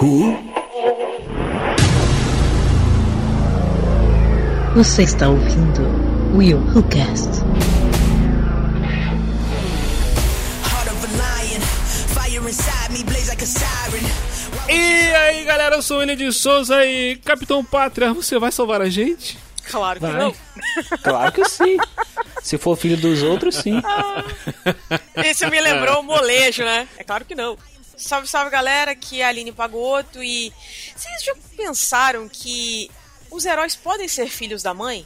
[0.00, 0.36] Who?
[4.74, 5.82] Você está ouvindo
[6.36, 7.28] Will Who Cast.
[10.62, 11.60] Heart of a lion,
[12.14, 14.04] fire inside me blaze like a siren.
[14.68, 18.80] E aí galera, eu sou o William de Souza e Capitão Pátria, você vai salvar
[18.80, 19.38] a gente?
[19.68, 20.20] Claro que Vai.
[20.20, 20.34] não.
[21.02, 21.76] Claro que sim.
[22.42, 23.82] Se for filho dos outros, sim.
[25.16, 26.86] Esse me lembrou o molejo, né?
[26.96, 27.56] É claro que não.
[27.98, 30.52] Salve, salve galera, aqui é a Aline Pagoto e
[30.96, 32.88] vocês já pensaram que
[33.30, 35.04] os heróis podem ser filhos da mãe?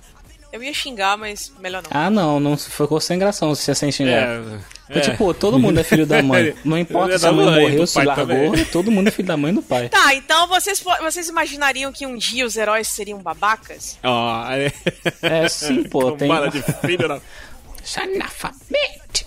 [0.52, 1.90] Eu ia xingar, mas melhor não.
[1.90, 4.12] Ah, não, não ficou sem graça se é sem xingar.
[4.38, 6.54] É, Porque, tipo, todo mundo é filho da mãe.
[6.62, 8.64] Não importa É se a mãe mãe, morreu, se largou, também.
[8.66, 9.88] todo mundo é filho da mãe e do pai.
[9.88, 13.98] Tá, então vocês, vocês imaginariam que um dia os heróis seriam babacas?
[14.04, 14.70] Ó, é...
[15.22, 16.28] É sim, pô, tem.
[16.28, 17.18] Tomada de filho da...
[17.96, 19.26] Analfabete.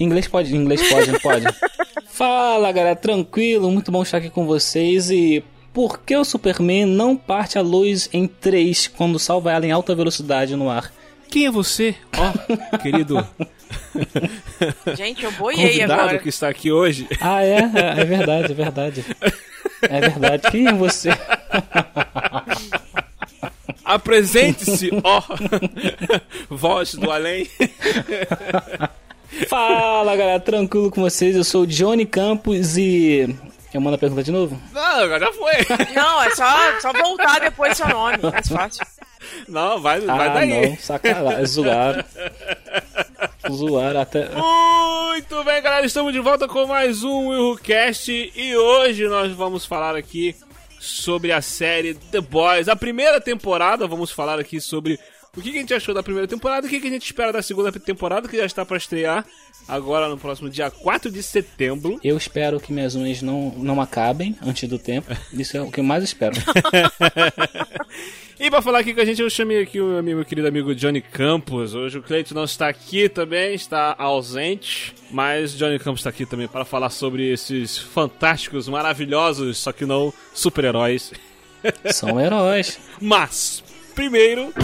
[0.00, 1.44] Inglês pode, inglês pode, não pode?
[2.08, 7.16] Fala, galera, tranquilo, muito bom estar aqui com vocês e por que o Superman não
[7.16, 10.90] parte a luz em 3 quando salva ela em alta velocidade no ar?
[11.28, 11.94] Quem é você?
[12.16, 12.32] Ó,
[12.78, 13.26] querido
[14.96, 16.18] Gente, eu boiei convidado agora.
[16.18, 17.06] que está aqui hoje.
[17.20, 17.58] Ah, é?
[17.58, 19.04] É, é verdade, é verdade.
[19.82, 20.50] É verdade.
[20.50, 21.10] Quem é você?
[23.84, 25.22] Apresente-se, ó,
[26.48, 27.48] voz do além.
[29.48, 31.36] Fala, galera, tranquilo com vocês?
[31.36, 33.36] Eu sou o Johnny Campos e.
[33.72, 34.60] Eu mando a pergunta de novo?
[34.72, 35.52] Não, já foi.
[35.94, 38.84] Não, é só, só voltar depois do seu nome, mais fácil.
[39.46, 40.70] Não, vai, vai ah, daí.
[40.70, 41.46] não, sacanagem.
[41.46, 42.04] Zoaram.
[43.52, 44.28] Zoaram até.
[44.30, 49.94] Muito bem, galera, estamos de volta com mais um WilhoCast e hoje nós vamos falar
[49.94, 50.34] aqui
[50.80, 52.68] sobre a série The Boys.
[52.68, 54.98] A primeira temporada, vamos falar aqui sobre
[55.36, 57.04] o que que a gente achou da primeira temporada e o que que a gente
[57.04, 59.24] espera da segunda temporada, que já está para estrear
[59.68, 62.00] agora no próximo dia 4 de setembro.
[62.02, 65.16] Eu espero que minhas unhas não, não acabem antes do tempo.
[65.32, 66.34] Isso é o que eu mais espero.
[68.40, 70.74] E pra falar aqui com a gente, eu chamei aqui o meu meu querido amigo
[70.74, 71.74] Johnny Campos.
[71.74, 74.94] Hoje o Cleiton não está aqui também, está ausente.
[75.10, 80.10] Mas Johnny Campos está aqui também para falar sobre esses fantásticos, maravilhosos, só que não
[80.32, 81.12] super-heróis.
[81.92, 82.80] São heróis.
[82.98, 83.62] Mas,
[83.94, 84.54] primeiro.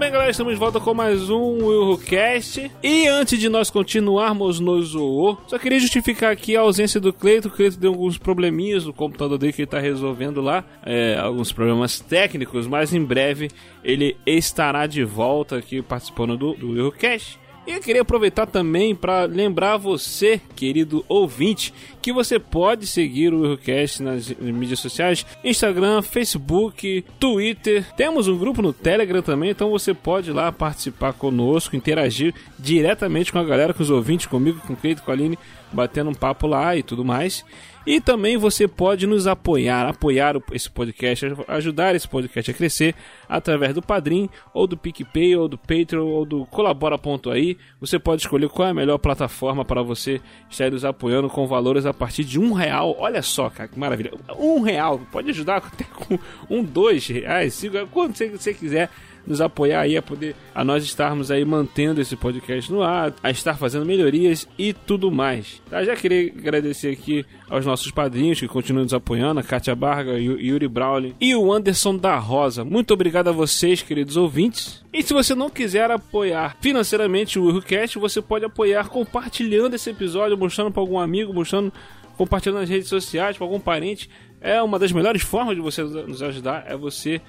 [0.00, 2.70] Bem, galera, estamos de volta com mais um WilhoCast.
[2.82, 7.48] E antes de nós continuarmos no Zoô, só queria justificar aqui a ausência do Cleito.
[7.48, 11.52] O Cleito deu alguns probleminhas no computador dele que ele está resolvendo lá, é, alguns
[11.52, 13.50] problemas técnicos, mas em breve
[13.84, 17.38] ele estará de volta aqui participando do, do WilhoCast.
[17.66, 23.42] E eu queria aproveitar também para lembrar você, querido ouvinte, que você pode seguir o
[23.42, 27.84] Willcast nas mídias sociais, Instagram, Facebook, Twitter.
[27.96, 33.32] Temos um grupo no Telegram também, então você pode ir lá participar conosco, interagir diretamente
[33.32, 35.38] com a galera, com os ouvintes, comigo, com o Cleito, com a Aline,
[35.72, 37.44] batendo um papo lá e tudo mais.
[37.86, 42.94] E também você pode nos apoiar, apoiar esse podcast, ajudar esse podcast a crescer
[43.26, 47.56] através do Padrim, ou do PicPay, ou do Patreon, ou do Colabora.aí.
[47.80, 51.86] Você pode escolher qual é a melhor plataforma para você estar nos apoiando com valores
[51.90, 52.96] a partir de um real.
[52.98, 54.12] Olha só, cara, que maravilha.
[54.38, 56.18] Um real, pode ajudar até com
[56.48, 58.90] um, dois reais, cinco, quanto você, você quiser
[59.26, 63.30] nos apoiar aí a poder a nós estarmos aí mantendo esse podcast no ar, a
[63.30, 65.60] estar fazendo melhorias e tudo mais.
[65.70, 65.84] Tá?
[65.84, 70.38] Já queria agradecer aqui aos nossos padrinhos que continuam nos apoiando, a Kátia Barga, Yu-
[70.40, 72.64] Yuri Brawley e o Anderson da Rosa.
[72.64, 74.82] Muito obrigado a vocês, queridos ouvintes.
[74.92, 80.36] E se você não quiser apoiar financeiramente o WilhoCast, você pode apoiar compartilhando esse episódio,
[80.36, 81.72] mostrando para algum amigo, mostrando
[82.16, 84.10] compartilhando nas redes sociais para algum parente.
[84.42, 87.20] É uma das melhores formas de você nos ajudar, é você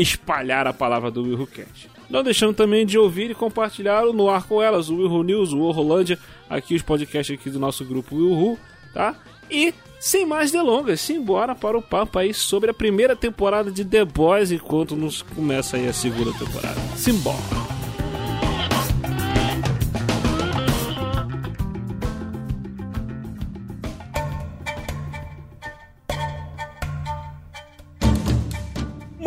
[0.00, 1.90] espalhar a palavra do WilhoCast.
[2.08, 5.52] Não deixando também de ouvir e compartilhar o No Ar com Elas, o Wilho News,
[5.52, 6.18] o Rolândia,
[6.48, 8.58] aqui os podcasts aqui do nosso grupo Wilhu,
[8.92, 9.14] tá?
[9.48, 14.04] E, sem mais delongas, simbora para o papo aí sobre a primeira temporada de The
[14.04, 16.80] Boys, enquanto nos começa aí a segunda temporada.
[16.96, 17.69] Simbora!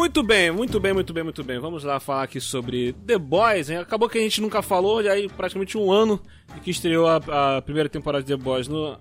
[0.04, 1.60] Muito bem, muito bem, muito bem, muito bem.
[1.60, 3.70] Vamos lá falar aqui sobre The Boys.
[3.70, 3.78] Hein?
[3.78, 6.22] Acabou que a gente nunca falou, e aí praticamente um ano
[6.62, 8.98] que estreou a, a primeira temporada de The Boys no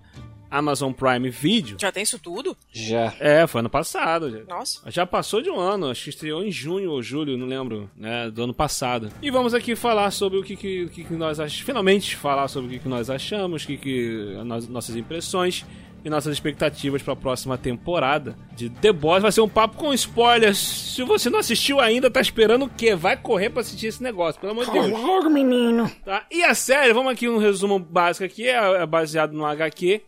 [0.49, 1.77] Amazon Prime Video.
[1.77, 2.57] Já tem isso tudo?
[2.73, 3.13] Já.
[3.19, 4.31] É, foi ano passado.
[4.31, 4.45] já.
[4.45, 4.89] Nossa.
[4.93, 8.31] Já passou de um ano, acho que estreou em junho ou julho, não lembro, né,
[8.31, 9.09] do ano passado.
[9.21, 12.73] E vamos aqui falar sobre o que, que, que nós achamos, finalmente falar sobre o
[12.75, 15.67] que, que nós achamos, o que, que nós- nossas impressões
[16.05, 19.23] e nossas expectativas para a próxima temporada de The Boys.
[19.23, 20.59] Vai ser um papo com spoilers.
[20.59, 22.95] Se você não assistiu ainda, tá esperando o quê?
[22.95, 24.91] Vai correr para assistir esse negócio, pelo amor de Deus.
[24.91, 25.91] Logo, menino.
[26.05, 26.27] Tá?
[26.31, 30.03] E a série, vamos aqui um resumo básico aqui, é, é baseado no HQ,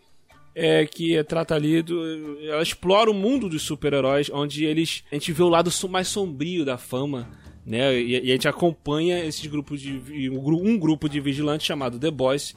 [0.55, 2.39] é, que trata ali do.
[2.43, 5.05] Ela explora o mundo dos super-heróis, onde eles.
[5.11, 7.29] A gente vê o lado mais sombrio da fama.
[7.67, 7.99] Né?
[7.99, 10.31] E, e a gente acompanha esses grupos de.
[10.31, 12.55] um grupo de vigilantes chamado The Boys,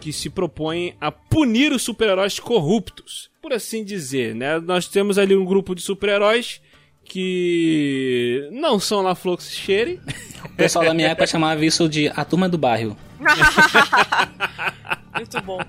[0.00, 3.30] que se propõem a punir os super-heróis corruptos.
[3.42, 4.58] Por assim dizer, né?
[4.58, 6.60] Nós temos ali um grupo de super-heróis
[7.04, 10.00] que não são lá Fluxcheire.
[10.44, 12.96] O pessoal da minha época chamava isso de a turma do bairro.
[15.16, 15.60] Muito bom.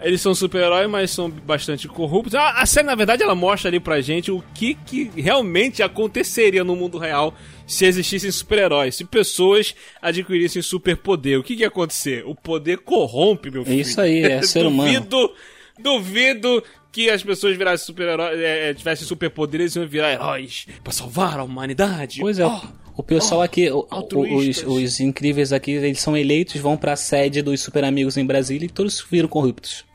[0.00, 2.34] Eles são super-heróis, mas são bastante corruptos.
[2.34, 6.62] A, a série, na verdade, ela mostra ali pra gente o que, que realmente aconteceria
[6.62, 7.34] no mundo real
[7.66, 8.94] se existissem super-heróis.
[8.94, 11.38] Se pessoas adquirissem superpoder.
[11.38, 12.24] O que, que ia acontecer?
[12.26, 13.80] O poder corrompe, meu filho.
[13.80, 14.88] Isso aí, é ser humano.
[15.00, 15.32] duvido,
[15.78, 20.92] duvido que as pessoas virassem super-heróis, é, é, tivessem superpoderes e iam virar heróis pra
[20.92, 22.20] salvar a humanidade.
[22.20, 22.60] Pois é, Oh,
[22.96, 27.60] o pessoal aqui, o- os, os incríveis aqui, eles são eleitos, vão pra sede dos
[27.60, 29.84] Super Amigos em Brasília e todos viram corruptos.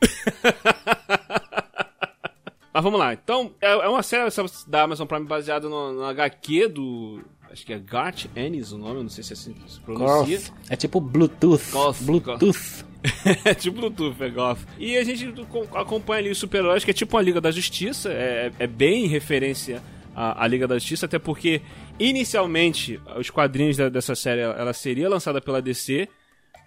[2.74, 3.12] Mas vamos lá.
[3.12, 4.28] Então, é, é uma série
[4.66, 7.20] da Amazon Prime baseada no, no HQ do.
[7.52, 10.40] Acho que é Garth Ennis o nome, não sei se é assim se pronuncia.
[10.70, 11.70] É tipo Bluetooth.
[11.70, 12.84] Goth, Bluetooth.
[13.44, 14.60] é tipo Bluetooth, é Goth.
[14.78, 18.10] E a gente co- acompanha ali os super-heróis, que é tipo a Liga da Justiça.
[18.10, 19.82] É, é bem referência
[20.14, 21.60] à, à Liga da Justiça, até porque
[21.98, 26.08] inicialmente os quadrinhos da- dessa série ela seria lançada pela DC,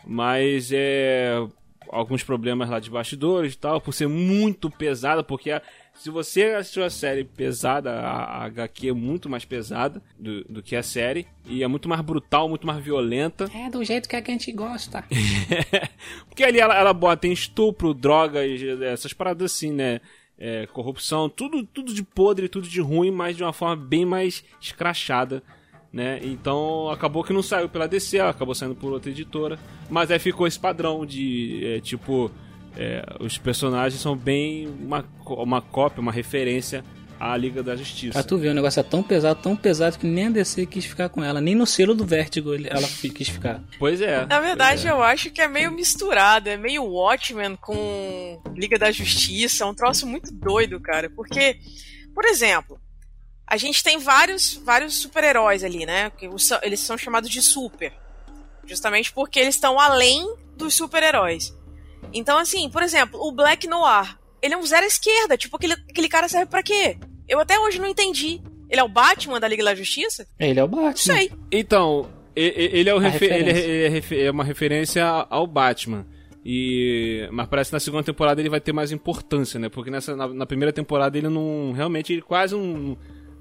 [0.05, 1.41] mas é
[1.89, 5.61] alguns problemas lá de bastidores e tal, por ser muito pesada, porque a-
[5.93, 10.61] se você assistiu a série pesada, a, a HQ é muito mais pesada do, do
[10.63, 13.49] que a série, e é muito mais brutal, muito mais violenta.
[13.55, 15.03] É do jeito que a gente gosta.
[16.27, 18.43] Porque ali ela, ela bota tem estupro, drogas,
[18.81, 20.01] essas paradas assim, né?
[20.37, 24.43] É, corrupção, tudo, tudo de podre, tudo de ruim, mas de uma forma bem mais
[24.59, 25.41] escrachada,
[25.95, 26.19] né?
[26.21, 29.57] Então acabou que não saiu pela DC, ela acabou saindo por outra editora,
[29.89, 32.29] mas aí ficou esse padrão de é, tipo
[32.75, 36.83] é, os personagens são bem uma, uma cópia, uma referência
[37.17, 38.11] à Liga da Justiça.
[38.11, 40.83] Pra tu ver, o negócio é tão pesado, tão pesado que nem a DC quis
[40.83, 41.39] ficar com ela.
[41.39, 43.63] Nem no selo do Vértigo ela quis ficar.
[43.79, 44.25] Pois é.
[44.25, 46.49] Na verdade, eu acho que é meio misturado.
[46.49, 49.63] É meio Watchmen com Liga da Justiça.
[49.63, 51.09] É um troço muito doido, cara.
[51.09, 51.57] Porque,
[52.13, 52.77] por exemplo,
[53.47, 56.11] a gente tem vários, vários super-heróis ali, né?
[56.63, 57.93] Eles são chamados de super.
[58.65, 60.25] Justamente porque eles estão além
[60.57, 61.55] dos super-heróis.
[62.13, 64.17] Então, assim, por exemplo, o Black Noir.
[64.41, 65.37] Ele é um zero à esquerda.
[65.37, 66.97] Tipo, aquele, aquele cara serve pra quê?
[67.27, 68.41] Eu até hoje não entendi.
[68.69, 70.27] Ele é o Batman da Liga da Justiça?
[70.39, 71.15] Ele é o Não Batman.
[71.15, 71.31] sei.
[71.51, 76.05] Então, ele é, o A refe- ele é- ele é é uma referência ao Batman.
[76.43, 79.67] E mas parece que na segunda temporada ele vai ter mais importância, né?
[79.67, 82.95] Porque nessa na, na primeira temporada ele não realmente ele quase não,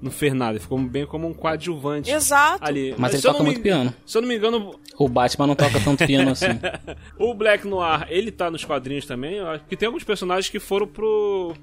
[0.05, 2.63] não fez nada, ele ficou bem como um coadjuvante Exato.
[2.63, 2.95] ali.
[2.97, 3.93] Mas ele se eu toca não me- muito piano.
[4.05, 6.45] Se eu não me engano, O Batman não toca tanto piano assim.
[7.19, 10.59] o Black Noir, ele tá nos quadrinhos também, eu acho que tem alguns personagens que
[10.59, 11.53] foram pro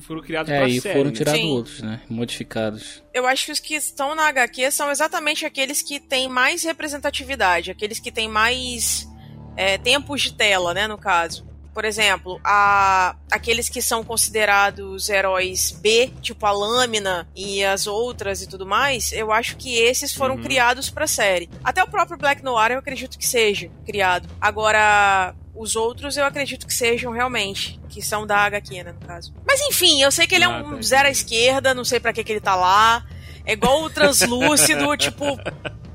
[0.00, 0.94] foram criados É, pra e série.
[0.96, 1.16] foram né?
[1.16, 1.48] tirados Sim.
[1.50, 2.00] outros, né?
[2.08, 3.02] Modificados.
[3.12, 7.70] Eu acho que os que estão na HQ são exatamente aqueles que têm mais representatividade,
[7.72, 9.08] aqueles que têm mais
[9.56, 11.47] é, tempos de tela, né, no caso.
[11.78, 18.42] Por exemplo, a, aqueles que são considerados heróis B, tipo a Lâmina e as outras
[18.42, 20.42] e tudo mais, eu acho que esses foram Uhum.
[20.42, 21.48] criados pra série.
[21.62, 24.28] Até o próprio Black Noir eu acredito que seja criado.
[24.40, 29.32] Agora, os outros eu acredito que sejam realmente, que são da HQ, né, no caso.
[29.46, 30.82] Mas enfim, eu sei que ele é Ah, um tá.
[30.82, 33.06] zero à esquerda, não sei pra que que ele tá lá.
[33.46, 35.38] É igual o translúcido, tipo,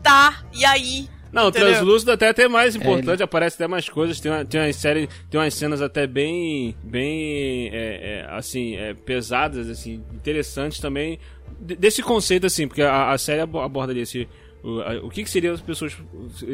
[0.02, 1.10] tá, e aí?
[1.34, 1.70] Não, o Entendeu?
[1.70, 4.76] Translúcido até é até mais ele- importante, aparece até mais coisas, tem, uma, tem umas
[4.76, 11.18] séries, tem umas cenas até bem, bem, é, é, assim, é, pesadas, assim, interessantes também,
[11.60, 14.28] de- desse conceito, assim, porque a, a série abo- aborda esse,
[14.64, 15.98] o, a- o que, que seria as pessoas,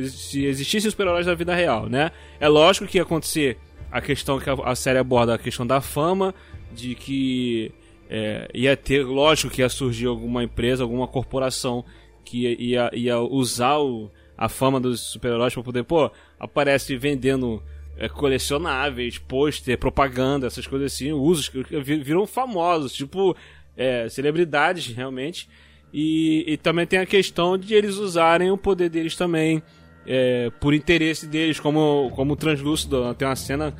[0.09, 2.12] se existissem os super-heróis da vida real, né?
[2.39, 3.57] É lógico que ia acontecer
[3.91, 6.33] a questão que a, a série aborda, a questão da fama,
[6.71, 7.71] de que
[8.09, 11.83] é, ia ter, lógico que ia surgir alguma empresa, alguma corporação
[12.24, 14.09] que ia, ia, ia usar o,
[14.41, 17.62] a fama dos super-heróis pra poder, pô, aparece vendendo
[17.98, 23.36] é, colecionáveis, pôster, propaganda, essas coisas assim, usos que vi- viram famosos, tipo
[23.75, 25.50] é, celebridades realmente.
[25.93, 29.62] E, e também tem a questão de eles usarem o poder deles também
[30.08, 33.13] é, por interesse deles, como, como o Translúcido.
[33.15, 33.75] Tem uma cena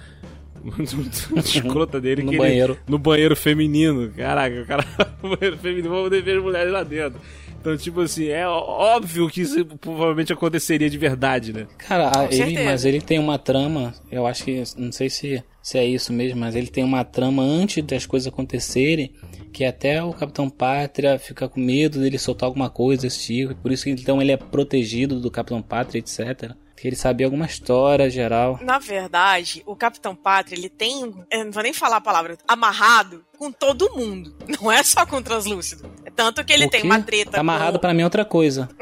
[0.62, 2.24] muito escrota dele.
[2.24, 2.78] No que ele- banheiro.
[2.88, 4.12] no banheiro feminino.
[4.12, 4.86] Caraca, o cara.
[5.24, 7.20] No banheiro feminino, vamos ver as mulheres lá dentro.
[7.60, 11.68] Então, tipo assim, é óbvio que isso provavelmente aconteceria de verdade, né?
[11.78, 12.64] Cara, ele, certeza.
[12.64, 16.40] mas ele tem uma trama, eu acho que, não sei se, se é isso mesmo,
[16.40, 19.12] mas ele tem uma trama antes das coisas acontecerem,
[19.52, 23.72] que até o Capitão Pátria fica com medo dele soltar alguma coisa desse tipo, por
[23.72, 26.56] isso que então ele é protegido do Capitão Pátria, etc.
[26.80, 28.58] Que ele sabia alguma história geral.
[28.62, 33.26] Na verdade, o Capitão Pátria, ele tem, eu não vou nem falar a palavra, amarrado
[33.38, 34.36] com todo mundo.
[34.62, 35.90] Não é só com o Translúcido.
[36.06, 36.88] É Tanto que ele O tem quê?
[36.88, 37.80] uma treta Tá amarrado com...
[37.82, 38.70] pra mim é outra coisa.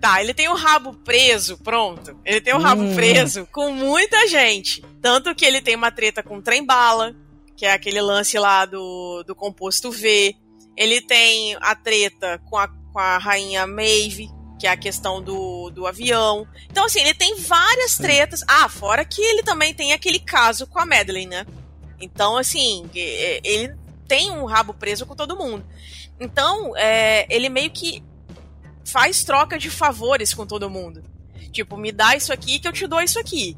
[0.00, 2.16] Tá, ele tem o rabo preso, pronto.
[2.24, 2.94] Ele tem o rabo Hum.
[2.94, 4.84] preso com muita gente.
[5.02, 7.14] Tanto que ele tem uma treta com o trem-bala,
[7.56, 10.34] que é aquele lance lá do, do composto V.
[10.76, 15.70] Ele tem a treta com a, com a rainha Maeve, que é a questão do,
[15.70, 16.46] do avião.
[16.70, 18.42] Então, assim, ele tem várias tretas.
[18.46, 21.46] Ah, fora que ele também tem aquele caso com a Madeleine, né?
[22.00, 23.74] Então, assim, ele
[24.06, 25.64] tem um rabo preso com todo mundo.
[26.18, 28.02] Então, é, ele meio que
[28.84, 31.02] faz troca de favores com todo mundo.
[31.52, 33.56] Tipo, me dá isso aqui que eu te dou isso aqui.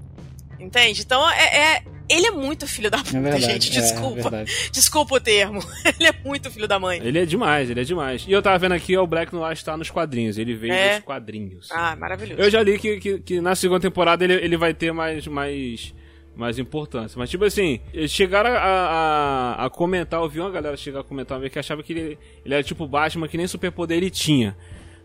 [0.59, 1.03] Entende?
[1.03, 3.43] Então, é, é- ele é muito filho da puta, É verdade.
[3.45, 3.79] gente.
[3.79, 4.23] é, Desculpa.
[4.23, 4.53] verdade.
[4.73, 5.61] Desculpa o termo.
[5.99, 7.01] ele é muito filho da mãe.
[7.03, 8.25] Ele é demais, ele é demais.
[8.29, 10.37] E eu tava vendo aqui, ó, o Black Noir está nos quadrinhos.
[10.39, 10.97] Ele veio É.
[10.97, 11.69] dos quadrinhos.
[11.71, 12.41] Ah, maravilhoso.
[12.41, 15.95] Eu já li que, que, que na segunda temporada ele, ele vai ter mais, mais,
[16.37, 17.19] mais importância.
[17.19, 18.57] Mas, tipo assim, eles chegaram a,
[19.61, 21.93] a, a comentar, eu vi uma galera chegar a comentar uma vez que achava que
[21.93, 24.57] ele, ele era tipo Batman, que nem superpoder ele tinha.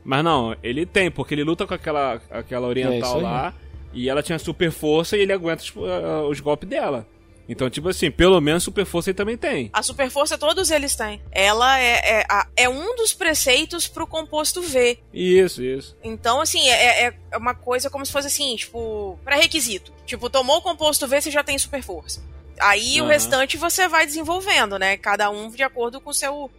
[0.03, 3.23] Mas não, ele tem, porque ele luta com aquela, aquela É oriental aí.
[3.23, 3.53] lá,
[3.95, 7.07] e ela tinha super força e ele aguenta tipo, ah, os golpes dela.
[7.47, 9.69] Então, tipo assim, pelo menos super força ele também tem.
[9.71, 11.21] A super força todos eles têm.
[11.31, 14.97] Ela é, é, a- é um dos preceitos pro composto V.
[15.13, 15.95] Isso, isso.
[16.03, 19.93] Então, assim, é, é- é uma coisa como se fosse assim, tipo, pré-requisito.
[20.07, 22.19] Tipo, tomou o composto V, você já tem super força.
[22.59, 23.11] Aí o Aham.
[23.13, 24.97] restante você vai desenvolvendo, né?
[24.97, 26.49] Cada um de acordo com o seu,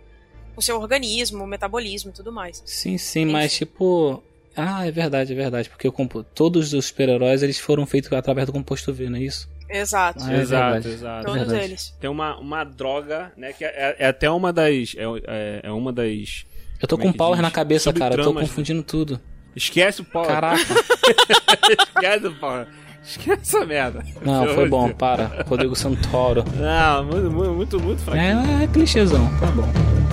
[0.54, 2.62] com o seu organismo, metabolismo e tudo mais.
[2.64, 4.22] Sim, sim, mas tipo.
[4.56, 5.68] Ah, é verdade, é verdade.
[5.68, 6.22] Porque o compo...
[6.22, 9.48] todos os super-heróis eles foram feitos através do composto V, não é isso?
[9.68, 10.24] Exato.
[10.24, 10.88] Ah, é exato, verdade.
[10.88, 11.26] exato.
[11.26, 11.64] todos verdade.
[11.64, 11.94] eles.
[12.00, 13.52] Tem uma, uma droga, né?
[13.52, 14.94] Que é, é até uma das.
[14.96, 16.46] É, é, é uma das.
[16.80, 17.42] Eu tô é com que power diz?
[17.42, 18.14] na cabeça, cara.
[18.14, 18.40] Eu tô né?
[18.40, 19.20] confundindo tudo.
[19.54, 20.24] Esquece o pau.
[20.24, 20.60] Caraca.
[21.96, 22.66] Esquece o pau.
[23.02, 24.04] Esquece essa merda.
[24.22, 24.98] Não, foi bom, Deus.
[24.98, 25.44] para.
[25.48, 26.44] Rodrigo Santoro.
[26.56, 28.60] Não, muito, muito, muito, muito fraquinho.
[28.60, 30.05] É, é clichêzão, tá bom.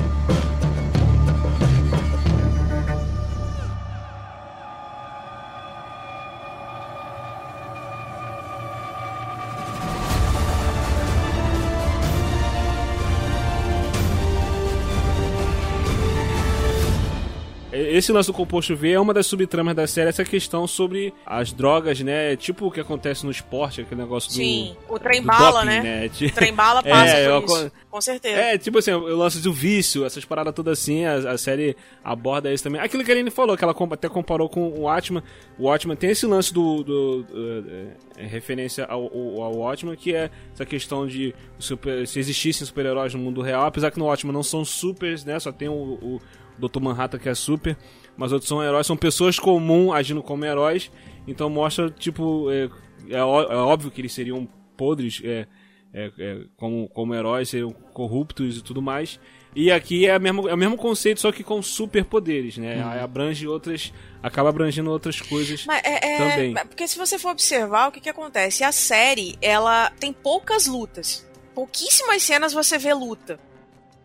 [17.95, 21.53] Esse lance do composto V é uma das subtramas da série, essa questão sobre as
[21.53, 22.35] drogas, né?
[22.35, 24.35] Tipo o que acontece no esporte, aquele negócio do.
[24.35, 26.09] Sim, o trem-bala, né?
[26.09, 28.35] Ti- O trem-bala passa É, por eu Com certeza.
[28.35, 32.51] É, tipo assim, o lance do vício, essas paradas todas assim, a, a série aborda
[32.51, 32.81] isso também.
[32.81, 35.21] Aquilo que a Aline falou, que ela até comparou com o Watchman.
[35.59, 36.83] O Watchman tem esse lance do.
[36.83, 37.69] do- do-
[38.17, 43.19] é, é, referência ao, ao, que é essa questão de super- se existissem super-heróis no
[43.19, 45.39] mundo real, apesar que no Watchman não são supers, né?
[45.39, 46.21] Só tem o, o
[46.57, 46.79] Dr.
[46.79, 47.77] Manhattan que é super,
[48.15, 50.91] mas outros são heróis, são pessoas comuns agindo como heróis.
[51.27, 52.69] Então mostra, tipo, é,
[53.09, 55.47] é é óbvio que eles seriam podres, é,
[55.93, 59.19] é, é, como, como heróis, seriam corruptos e tudo mais.
[59.55, 62.83] E aqui é, a mesma, é o mesmo conceito, só que com superpoderes, né?
[62.83, 63.93] Aí abrange outras.
[64.21, 66.53] acaba abrangendo outras coisas Mas é, é- também.
[66.67, 68.63] Porque se você for observar, o que, que acontece?
[68.63, 71.27] A série, ela tem poucas lutas.
[71.53, 73.39] Pouquíssimas cenas você vê luta.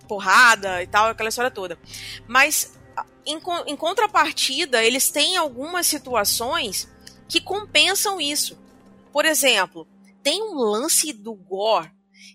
[0.08, 1.78] Porrada e tal, aquela história toda.
[2.26, 2.78] Mas,
[3.26, 6.88] em, em contrapartida, eles têm algumas situações
[7.28, 8.58] que compensam isso.
[9.12, 9.86] Por exemplo,
[10.22, 11.90] tem um lance do gore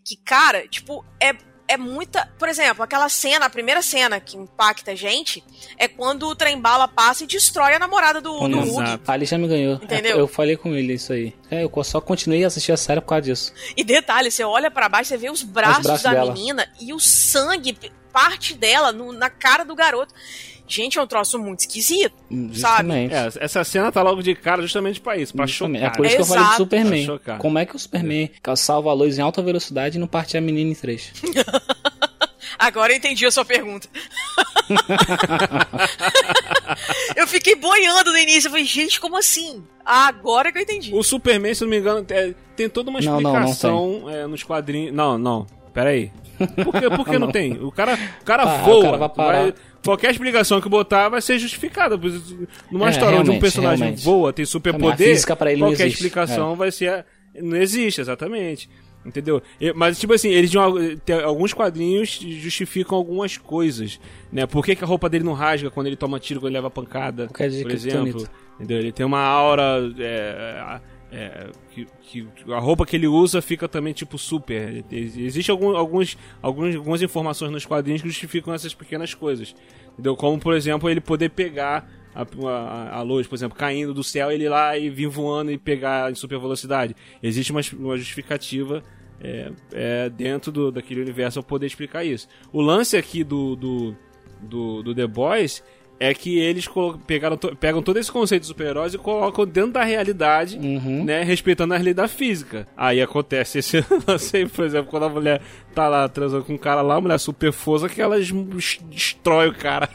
[0.05, 1.35] que, cara, tipo, é,
[1.67, 2.27] é muita.
[2.37, 5.43] Por exemplo, aquela cena, a primeira cena que impacta a gente
[5.77, 8.99] é quando o trem bala passa e destrói a namorada do, do Quando- Hulk.
[9.07, 9.75] Ali já me ganhou.
[9.75, 10.17] Entendeu?
[10.17, 11.35] Eu falei com ele isso aí.
[11.49, 13.53] É, eu só continuei a assistir a série por causa disso.
[13.77, 16.33] E detalhe, você olha pra baixo, você vê os braços, braços da dela.
[16.33, 17.77] menina e o sangue,
[18.11, 20.13] parte dela, no- na cara do garoto.
[20.67, 22.13] Gente, é um troço muito esquisito.
[22.31, 23.13] Justamente.
[23.13, 25.81] É, essa cena tá logo de cara justamente pra isso, pra Justamente.
[25.81, 25.93] chocar.
[25.93, 26.53] É por isso que eu falei do.
[26.55, 27.19] Superman.
[27.39, 30.41] Como é que o Superman salva a luz em alta velocidade e não parte a
[30.41, 31.11] menina em três?
[32.57, 33.89] Agora eu entendi a sua pergunta.
[37.15, 38.47] eu fiquei boiando no início.
[38.47, 39.63] Eu falei, gente, como assim?
[39.85, 40.93] Agora que eu entendi.
[40.93, 44.27] O Superman, se não me engano, é- tem toda uma Não, não, não explicação é,
[44.27, 44.93] nos quadrinhos.
[44.93, 45.45] Não, não.
[45.73, 46.11] Pera aí.
[46.63, 47.19] Por que, por que não.
[47.27, 47.31] Não.
[47.31, 47.53] tem?
[47.63, 48.83] O cara, o cara Ah, o voa.
[48.83, 49.41] cara vai parar.
[49.43, 49.53] vai-
[49.83, 51.99] qualquer explicação que botar vai ser justificada.
[52.71, 54.03] Numa É, história onde um personagem realmente.
[54.03, 55.15] voa, tem superpoder,
[55.59, 58.69] qualquer explicação vai ser Não existe, exatamente.
[59.05, 59.41] Entendeu?
[59.75, 60.51] Mas, tipo assim, eles
[61.25, 63.99] alguns quadrinhos justificam algumas coisas,
[64.31, 64.45] né?
[64.45, 66.69] Por que, que a roupa dele não rasga quando ele toma tiro, quando ele leva
[66.69, 68.27] pancada, Por por exemplo?
[68.55, 68.77] Entendeu?
[68.77, 69.91] Ele tem uma aura...
[69.99, 70.79] é,
[71.13, 74.83] é, que, que a roupa que ele usa fica também, tipo, super.
[74.91, 79.55] Existem algum, alguns, alguns, algumas informações nos quadrinhos que justificam essas pequenas coisas.
[79.93, 80.15] Entendeu?
[80.15, 84.31] Como, por exemplo, ele poder pegar a, a, a luz, por exemplo, caindo do céu,
[84.31, 86.95] ele ir lá e vir voando e pegar em super velocidade.
[87.21, 88.83] Existe uma, uma justificativa
[89.21, 92.27] é, é, dentro do, daquele universo pra poder explicar isso.
[92.51, 93.95] O lance aqui do, do,
[94.41, 95.63] do, do The Boys
[95.99, 96.67] é que eles
[97.07, 101.03] pegaram to- pegam todo esse conceito de super-heróis e colocam dentro da realidade, Uhum.
[101.05, 102.67] né, respeitando a da física.
[102.75, 105.41] Aí acontece esse lance aí, por exemplo, quando a mulher
[105.73, 108.31] tá lá transando com um cara lá, a mulher super força que ela es-
[108.83, 109.89] destrói o cara.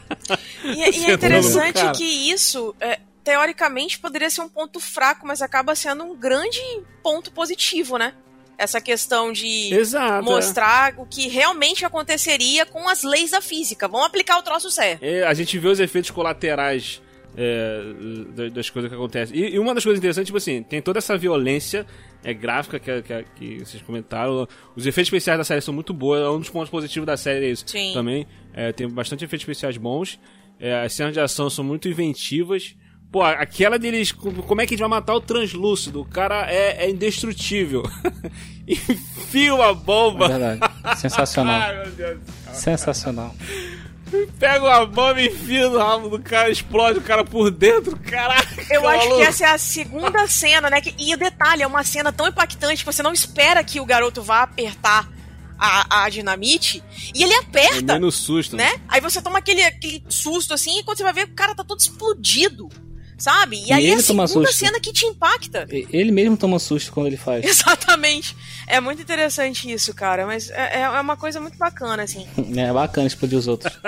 [0.63, 1.91] E, e é no interessante cara.
[1.91, 6.59] que isso, é, teoricamente, poderia ser um ponto fraco, mas acaba sendo um grande
[7.03, 8.13] ponto positivo, né?
[8.59, 10.23] Essa questão de Exato.
[10.25, 13.87] mostrar o que realmente aconteceria com as leis da física.
[13.87, 15.01] Vamos aplicar o troço certo.
[15.01, 17.01] É, a gente vê os efeitos colaterais
[17.37, 17.81] é,
[18.35, 19.37] da- das coisas que acontecem.
[19.37, 21.85] E, e uma das coisas interessantes, tipo assim, tem toda essa violência
[22.23, 24.45] é, gráfica que, que, que vocês comentaram.
[24.75, 26.17] Os efeitos especiais da série são muito bons.
[26.17, 27.93] É um dos pontos positivos da série é isso Sim.
[27.93, 28.27] também.
[28.53, 30.19] É, tem bastante efeitos especiais bons.
[30.59, 32.75] É, as cenas de ação são muito inventivas.
[33.11, 34.11] Pô, aquela deles.
[34.11, 36.01] Como é que a gente vai matar o translúcido?
[36.01, 37.83] O cara é, é indestrutível.
[38.67, 40.27] Enfia uma É bomba.
[40.27, 40.99] verdade.
[40.99, 41.59] Sensacional.
[41.61, 42.19] Ai, meu Deus.
[42.53, 43.35] Sensacional.
[44.39, 48.55] Pega uma bomba e enfia no rabo do cara, explode o cara por dentro, caraca.
[48.73, 49.17] Eu acho maluco.
[49.17, 50.81] que essa é a segunda cena, né?
[50.81, 53.85] Que- E o detalhe, é uma cena tão impactante que você não espera que o
[53.85, 55.07] garoto vá apertar
[55.59, 56.83] a, a dinamite.
[57.13, 58.71] E ele É aperta, menos susto, né?
[58.71, 58.81] né?
[58.87, 61.63] Aí você toma aquele, aquele susto assim, e quando você vai ver, o cara tá
[61.63, 62.67] todo explodido.
[63.19, 63.57] Sabe?
[63.57, 64.59] E, E aí é a ele toma segunda susto.
[64.65, 65.67] cena que te impacta.
[65.69, 67.43] Ele mesmo toma susto quando ele faz.
[67.45, 68.35] Exatamente.
[68.65, 70.25] É muito interessante isso, cara.
[70.25, 72.25] Mas é, é uma coisa muito bacana, assim.
[72.57, 73.77] É bacana explodir os outros.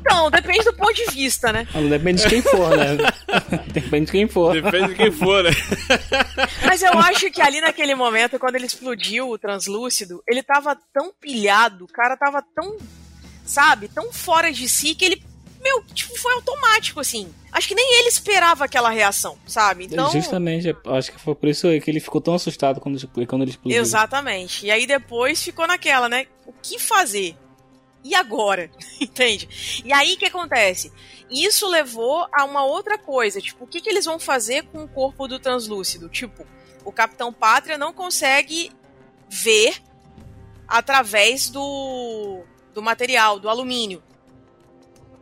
[0.00, 1.66] Então, depende do ponto de vista, né?
[1.88, 2.96] Depende de quem for, né?
[3.72, 4.54] Depende de quem for.
[4.60, 5.50] Depende de quem for, né?
[6.64, 11.12] Mas eu acho que ali naquele momento, quando ele explodiu o translúcido, ele tava tão
[11.20, 12.76] pilhado, o cara tava tão,
[13.44, 15.22] sabe, tão fora de si que ele,
[15.60, 17.32] meu, tipo, foi automático, assim.
[17.50, 19.84] Acho que nem ele esperava aquela reação, sabe?
[19.84, 20.10] Então.
[20.10, 23.50] Justamente, acho que foi por isso aí que ele ficou tão assustado quando, quando ele
[23.50, 23.80] explodiu.
[23.80, 24.66] Exatamente.
[24.66, 26.26] E aí depois ficou naquela, né?
[26.46, 27.36] O que fazer?
[28.04, 28.70] E agora?
[29.00, 29.82] Entende?
[29.84, 30.92] E aí o que acontece?
[31.30, 33.40] Isso levou a uma outra coisa.
[33.40, 36.08] Tipo, o que, que eles vão fazer com o corpo do translúcido?
[36.08, 36.46] Tipo,
[36.84, 38.70] o Capitão Pátria não consegue
[39.28, 39.76] ver
[40.66, 42.42] através do,
[42.72, 44.02] do material, do alumínio.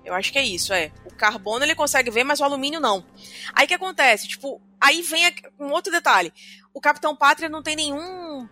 [0.07, 0.91] Eu acho que é isso, é.
[1.05, 3.05] O carbono ele consegue ver, mas o alumínio não.
[3.53, 4.29] Aí o que acontece?
[4.29, 5.25] Tipo, aí vem
[5.61, 6.33] um outro detalhe.
[6.73, 8.49] O Capitão Pátria não tem nenhum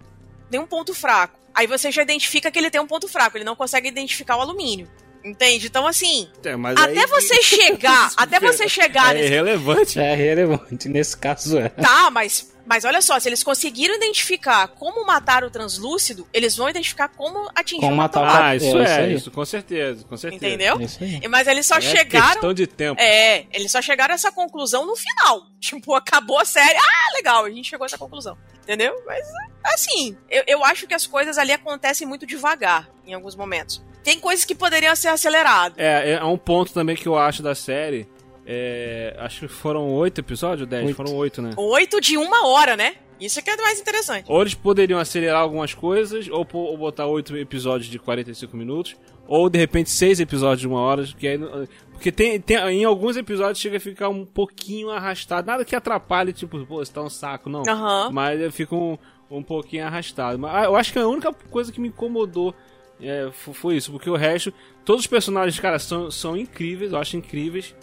[0.51, 1.38] nenhum ponto fraco.
[1.55, 4.40] Aí você já identifica que ele tem um ponto fraco, ele não consegue identificar o
[4.40, 4.90] alumínio.
[5.25, 5.67] Entende?
[5.69, 9.27] Então, assim, É, mas até aí- você chegar, até você chegar É nesse.
[9.33, 9.99] irrelevante.
[9.99, 11.71] É relevante, nesse caso é.
[11.71, 16.68] Tá, mas, mas olha só, se eles conseguiram identificar como matar o translúcido, eles vão
[16.68, 19.14] identificar como atingir Como o matar o Ah, É, isso é, aí.
[19.14, 20.46] isso, com certeza, com certeza.
[20.46, 20.79] Entendeu?
[21.22, 21.29] É.
[21.29, 22.33] Mas eles só É chegaram.
[22.33, 23.00] questão de tempo.
[23.00, 25.42] É, eles só chegaram a essa conclusão no final.
[25.64, 26.77] Tipo, acabou a série.
[26.77, 28.37] Ah, legal, a gente chegou a essa conclusão.
[28.62, 28.94] Entendeu?
[29.07, 29.27] Mas,
[29.64, 33.83] assim, eu, eu acho que as coisas ali acontecem muito devagar em alguns momentos.
[34.03, 35.79] Tem coisas que poderiam ser aceleradas.
[35.79, 38.07] É, é um ponto também que eu acho da série.
[38.47, 40.85] É, acho que foram oito episódios, dez?
[40.87, 40.97] Oito.
[40.97, 41.51] Foram oito, né?
[41.57, 42.95] Oito de uma hora, né?
[43.21, 44.27] Isso que é mais interessante.
[44.29, 49.49] Ou eles poderiam acelerar algumas coisas, ou, ou botar oito episódios de 45 minutos, ou
[49.49, 53.17] de repente seis episódios de uma hora, que aí, não- porque tem, tem, em alguns
[53.17, 57.09] episódios chega a ficar um pouquinho arrastado, nada que atrapalhe, tipo, pô, isso tá um
[57.09, 57.63] saco, não.
[57.67, 58.11] Aham.
[58.13, 58.99] Mas eu fico um,
[59.39, 60.37] um pouquinho arrastado.
[60.39, 62.53] Mas ah, eu acho que a única coisa que me incomodou
[63.01, 64.53] é, fo- foi isso, porque o resto,
[64.85, 67.75] todos os personagens, cara, são, são incríveis, eu acho incríveis.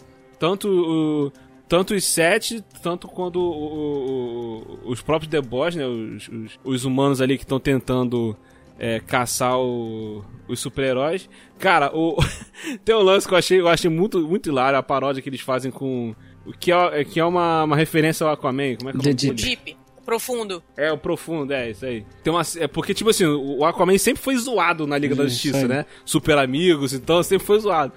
[0.42, 1.32] Tanto o.
[1.68, 5.86] Tanto os sete, tanto quando o- o- os próprios The Boys, né?
[5.86, 8.36] Os, os- os humanos ali que estão tentando
[8.78, 11.30] é, caçar o- os super-heróis.
[11.60, 12.16] Cara, o,
[12.84, 15.40] tem um lance que eu achei, eu achei muito, muito hilário, a paródia que eles
[15.40, 16.12] fazem com.
[16.44, 18.74] O que é, que é uma, uma referência ao Aquaman.
[18.76, 19.34] Como é que é The Deep.
[19.36, 20.60] Deep, profundo.
[20.76, 22.04] É, o profundo, é, isso aí.
[22.24, 25.34] Tem uma, é porque, tipo assim, o Aquaman sempre foi zoado na Liga da Isso
[25.34, 25.86] Justiça, né?
[26.04, 27.92] Super amigos, então sempre foi zoado.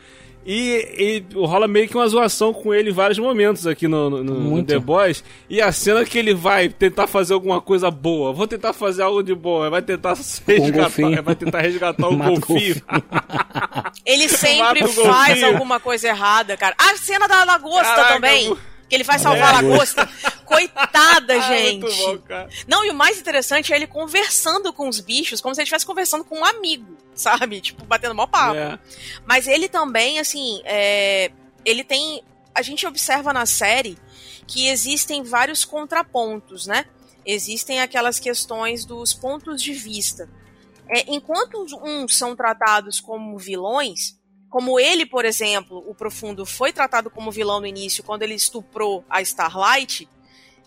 [0.46, 4.24] E, e rola meio que uma zoação com ele em vários momentos aqui no, no-
[4.24, 4.64] no.
[4.64, 5.24] The Boys.
[5.50, 9.24] E a cena que ele vai tentar fazer alguma coisa boa, vou tentar fazer algo
[9.24, 10.14] de boa, vai tentar
[10.46, 11.24] resgatar, golfinho.
[11.24, 12.76] vai tentar resgatar o golfinho.
[14.06, 16.76] Ele sempre faz alguma coisa errada, cara.
[16.78, 18.46] A cena da lagosta Caraca, também.
[18.48, 18.58] eu-
[18.90, 19.62] Que ele vai salvar a É.
[19.62, 20.08] lagosta.
[20.46, 21.82] Coitada, Ah, gente.
[21.82, 22.48] muito bom.
[22.68, 25.86] Não, e o mais interessante é ele conversando com os bichos, como se ele estivesse
[25.86, 27.62] conversando com um amigo, sabe?
[27.62, 28.56] Tipo, batendo mó papo.
[28.56, 28.78] É.
[29.26, 31.32] Mas ele também, assim, é,
[31.64, 32.24] ele tem.
[32.54, 33.98] A gente observa na série
[34.48, 36.86] que existem vários contrapontos, né?
[37.26, 40.30] Existem aquelas questões dos pontos de vista.
[40.88, 44.16] É, enquanto uns são tratados como vilões,
[44.56, 49.04] como ele, por exemplo, o Profundo foi tratado como vilão no início, quando ele estuprou
[49.10, 50.08] a Starlight,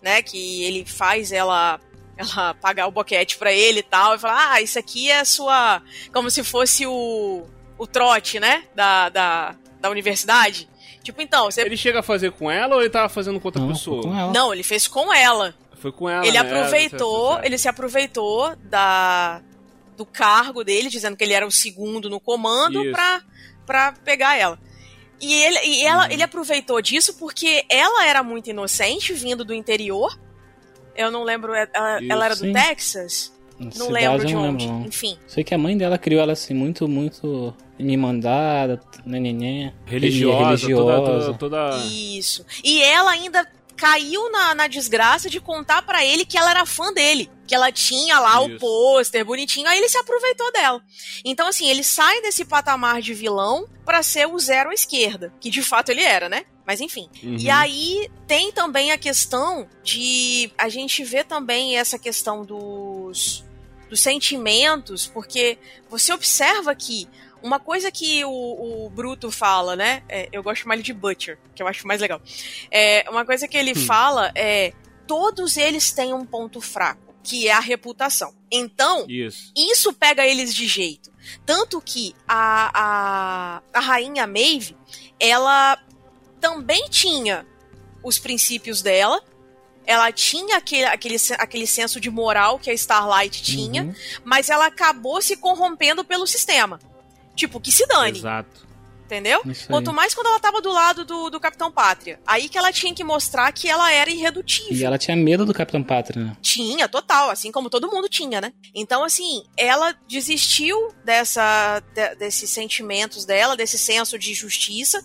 [0.03, 0.21] né?
[0.21, 1.81] Que ele faz ela
[2.15, 5.25] ela pagar o boquete pra ele e tal, e falar, ah, isso aqui é a
[5.25, 5.81] sua.
[6.13, 7.47] Como se fosse o.
[7.79, 8.65] o trote, né?
[8.75, 10.69] Da, da, da universidade.
[11.03, 11.63] Tipo, então, você.
[11.63, 14.31] Ele chega a fazer com ela ou ele tava fazendo com outra Não, pessoa?
[14.35, 15.55] Não, ele fez com ela.
[15.79, 16.27] Foi com ela.
[16.27, 16.41] ele né?
[16.41, 19.41] aproveitou, É, ele se aproveitou da
[19.97, 22.93] do cargo dele, dizendo que ele era o segundo no comando Isso.
[22.93, 23.23] pra,
[23.69, 24.59] pra pegar ela.
[25.21, 26.11] E, ele, e ela, Uhum.
[26.13, 30.19] ele aproveitou disso porque ela era muito inocente, vindo do interior.
[30.97, 32.51] Eu não lembro, ela, ela era do.
[32.53, 33.33] Texas?
[33.59, 34.67] Não Cidade lembro de não onde.
[34.67, 34.89] lembro.
[34.89, 35.19] Enfim.
[35.27, 37.53] Sei que a mãe dela criou ela assim, muito, muito
[37.97, 39.73] mandada, nenenê.
[39.85, 40.97] Religiosa, religiosa.
[40.97, 42.47] Toda, toda, toda- Isso.
[42.65, 43.45] E ela ainda
[43.79, 47.31] caiu na, na desgraça de contar pra ele que ela era fã dele.
[47.47, 48.59] Que ela tinha lá o Isso.
[48.59, 50.83] pôster bonitinho, aí ele se aproveitou dela.
[51.25, 55.33] Então, assim, ele sai desse patamar de vilão pra ser o zero à esquerda.
[55.41, 56.45] Que de fato ele era, né?
[56.67, 57.09] Mas enfim.
[57.23, 57.37] Uhum.
[57.39, 60.53] E aí tem também a questão de.
[60.59, 63.43] A gente vê também essa questão dos,
[63.89, 65.57] dos sentimentos, porque
[65.89, 67.09] você observa que
[67.43, 70.03] uma coisa que o, o Bruto fala, né?
[70.09, 72.21] é, eu gosto de chamar ele de Butcher, que eu acho mais legal.
[72.71, 74.73] É, uma coisa que ele fala é:
[75.07, 78.35] todos eles têm um ponto fraco, que é a reputação.
[78.51, 79.53] Então, Isso.
[79.57, 81.13] isso pega eles de jeito.
[81.45, 84.75] Tanto que a, a, a rainha Maeve,
[85.21, 85.79] ela
[86.41, 87.47] também tinha
[88.03, 89.23] os princípios dela.
[89.85, 93.95] Ela tinha aquele, aquele, aquele senso de moral que a Starlight tinha, Uhum.
[94.23, 96.79] mas ela acabou se corrompendo pelo sistema.
[97.39, 98.67] Tipo, que se dane, Exato.
[99.05, 99.41] entendeu?
[99.69, 102.19] Quanto mais quando ela tava do lado do, do Capitão Pátria.
[102.27, 104.77] Aí que ela tinha que mostrar que ela era irredutível.
[104.77, 106.37] E ela tinha medo do Capitão Pátria, né?
[106.43, 108.53] Tinha, total, assim como todo mundo tinha, né?
[108.75, 115.01] Então, assim, ela desistiu dessa, de- desses sentimentos dela, desse senso de justiça,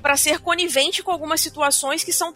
[0.00, 2.34] pra ser conivente com algumas situações que são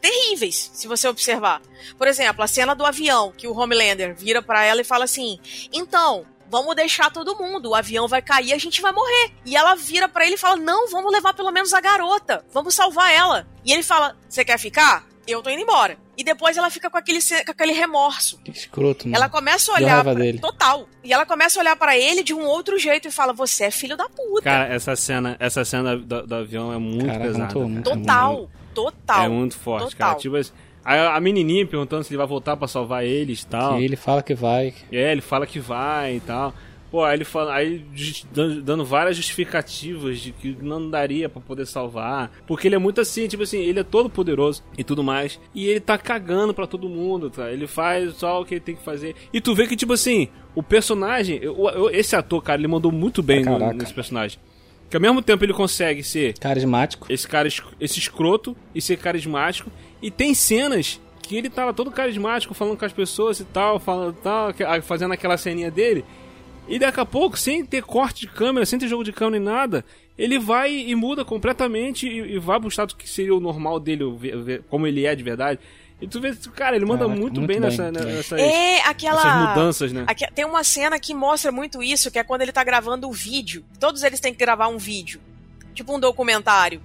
[0.00, 1.60] terríveis, se você observar.
[1.98, 5.38] Por exemplo, a cena do avião, que o Homelander vira pra ela e fala assim:
[5.72, 9.32] "Então, vamos deixar todo mundo, o avião vai cair, a gente vai morrer".
[9.44, 12.74] E ela vira pra ele e fala: "Não, vamos levar pelo menos a garota, vamos
[12.74, 13.46] salvar ela".
[13.64, 15.04] E ele fala: "Você quer ficar?
[15.26, 15.96] Eu tô indo embora".
[16.18, 18.38] E depois ela fica com aquele, com aquele remorso.
[18.42, 19.16] Que escroto, mano.
[19.16, 20.14] Ela começa a olhar pra...
[20.14, 20.38] dele.
[20.38, 20.88] total.
[21.04, 23.70] E ela começa a olhar pra ele de um outro jeito e fala: "Você é
[23.70, 24.42] filho da puta".
[24.42, 27.42] Cara, essa cena, essa cena do, do avião é muito Caraca, pesada.
[27.44, 27.66] muito- cara.
[27.68, 29.24] muito- total, total.
[29.24, 30.08] É muito forte, Total.
[30.08, 30.18] cara.
[30.20, 30.52] Tipo assim,
[30.86, 33.76] a, a menininha perguntando se ele vai voltar pra salvar eles e tal.
[33.78, 34.72] Que ele fala que vai.
[34.92, 36.54] É, ele fala que vai e tal.
[36.88, 37.84] Pô, aí ele fala, aí
[38.62, 43.26] dando várias justificativas de que não daria pra poder salvar, porque ele é muito assim,
[43.26, 46.88] tipo assim, ele é todo poderoso e tudo mais, e ele tá cagando pra todo
[46.88, 47.50] mundo, tá?
[47.50, 49.16] Ele faz só o que ele tem que fazer.
[49.32, 52.92] E tu vê que tipo assim, o personagem, eu- eu- esse ator, cara, ele mandou
[52.92, 54.38] muito bem Ah, no- nesse personagem.
[54.88, 57.08] Que ao mesmo tempo ele consegue ser Carismático.
[57.12, 59.68] esse cara, es- esse escroto e ser carismático.
[60.06, 64.14] E tem cenas que ele tava todo carismático, falando com as pessoas e tal, falando
[64.22, 66.04] tal, que- fazendo aquela ceninha dele.
[66.68, 69.52] E daqui a pouco, sem ter corte de câmera, sem ter jogo de câmera nem
[69.54, 69.84] nada,
[70.16, 74.04] ele vai e muda completamente e, e vai pro status que seria o normal dele,
[74.68, 75.58] como ele é de verdade.
[76.00, 77.90] E tu vê, cara, ele manda Caraca, muito, muito bem, bem, nessa, é.
[77.90, 80.04] nessas, É aquela essas mudanças, né?
[80.06, 83.12] Aqui- tem uma cena que mostra muito isso, que é quando ele tá gravando o
[83.12, 83.64] vídeo.
[83.80, 85.20] Todos eles têm que gravar um vídeo.
[85.74, 86.80] Tipo um documentário.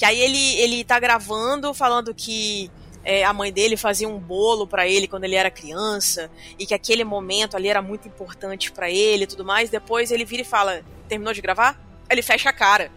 [0.00, 2.70] Que aí ele, ele tá gravando, falando que
[3.04, 6.30] é, a mãe dele fazia um bolo pra ele quando ele era criança.
[6.58, 9.68] E que aquele momento ali era muito importante pra ele e tudo mais.
[9.68, 11.78] Depois ele vira e fala: Terminou de gravar?
[12.10, 12.90] Ele fecha a cara.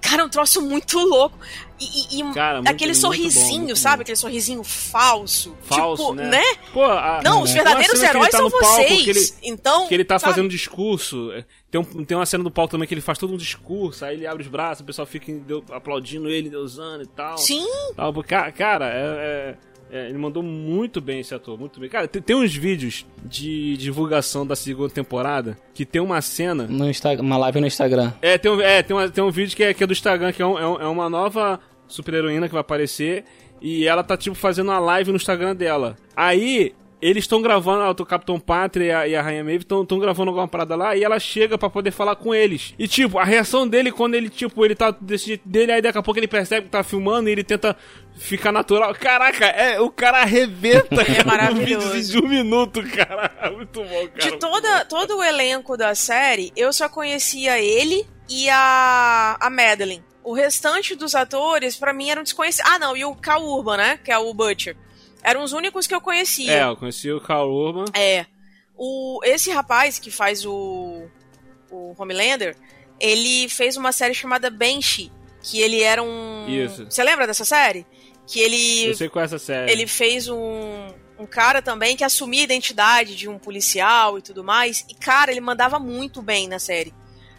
[0.00, 1.38] Cara, é um troço muito louco.
[1.78, 3.96] E, e- Cara, muito- aquele muito bom, sorrisinho, muito sabe?
[3.96, 4.02] bom.
[4.02, 5.56] Aquele sorrisinho falso.
[5.62, 6.42] Falso, tipo, né?
[6.72, 9.02] Pô, a- Não, os tem uma verdadeiros ele heróis tá são vocês.
[9.02, 9.88] que ele- então.
[9.88, 10.32] que ele tá sabe?
[10.34, 11.32] fazendo discurso.
[11.32, 14.04] é, Tem, um, tem uma cena do palco também que ele faz todo um discurso,
[14.04, 15.30] aí ele abre os braços, o pessoal fica
[15.72, 17.38] aplaudindo ele, deusando e tal.
[17.38, 18.12] Sim, Tal,
[18.56, 19.56] Cara, é- é-
[19.90, 21.88] é, ele mandou muito bem esse ator, muito bem.
[21.88, 26.66] Cara, tem, tem uns vídeos de divulgação da segunda temporada que tem uma cena.
[26.68, 28.12] No Insta uma live no Instagram.
[28.22, 30.32] É, tem um, é, tem, uma- tem um vídeo que é, que é do Instagram,
[30.32, 33.24] que é, um- é um- é uma nova super-heroína que vai aparecer.
[33.60, 35.96] E ela tá, tipo, fazendo uma live no Instagram dela.
[36.16, 40.48] Aí, eles estão gravando, ah, o Capitão Pátria e a, Rainha Maeve estão gravando alguma
[40.48, 40.96] parada lá.
[40.96, 42.74] E ela chega pra poder falar com eles.
[42.78, 45.98] E, tipo, a reação dele quando ele, tipo, ele tá desse jeito dele, aí daqui
[45.98, 47.76] a pouco ele percebe que tá filmando e ele tenta
[48.16, 48.94] fica natural.
[48.94, 51.90] Caraca, é, o cara arrebenta É maravilhoso.
[51.92, 53.32] vídeo de um minuto, cara.
[53.50, 54.30] Muito bom, cara.
[54.30, 60.04] De toda, todo o elenco da série, eu só conhecia ele e a, a Madeline.
[60.22, 62.70] O restante dos atores, pra mim, eram desconhecidos.
[62.70, 63.98] Ah, não, e o Cal Urban, né?
[64.04, 64.76] Que é o Butcher.
[65.22, 66.52] Eram os únicos que eu conhecia.
[66.52, 67.84] É, eu conheci o Carl Urban.
[67.94, 68.26] É.
[68.76, 71.06] O, esse rapaz que faz o,
[71.70, 72.56] o Homelander,
[72.98, 76.46] ele fez uma série chamada Banshee, que ele era um...
[76.48, 76.86] Isso.
[76.86, 77.86] Você lembra dessa série?
[78.26, 79.70] Que ele Eu sei qual é essa série.
[79.70, 84.42] ele fez um, um cara também que assumia a identidade de um policial e tudo
[84.42, 84.84] mais.
[84.88, 86.94] E, cara, ele mandava muito bem na série.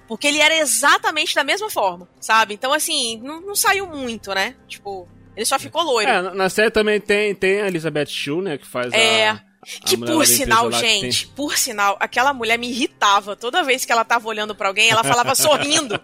[0.07, 2.53] Porque ele era exatamente da mesma forma, sabe?
[2.53, 4.55] Então, assim, não, não saiu muito, né?
[4.67, 6.09] Tipo, ele só ficou loiro.
[6.09, 9.29] É, na- série também tem, tem a Elizabeth Shue, né, que faz É.
[9.29, 9.39] a...
[9.85, 13.35] que por sinal, que gente, por sinal, aquela mulher me irritava.
[13.35, 15.99] Toda vez que ela tava olhando pra alguém, ela falava sorrindo.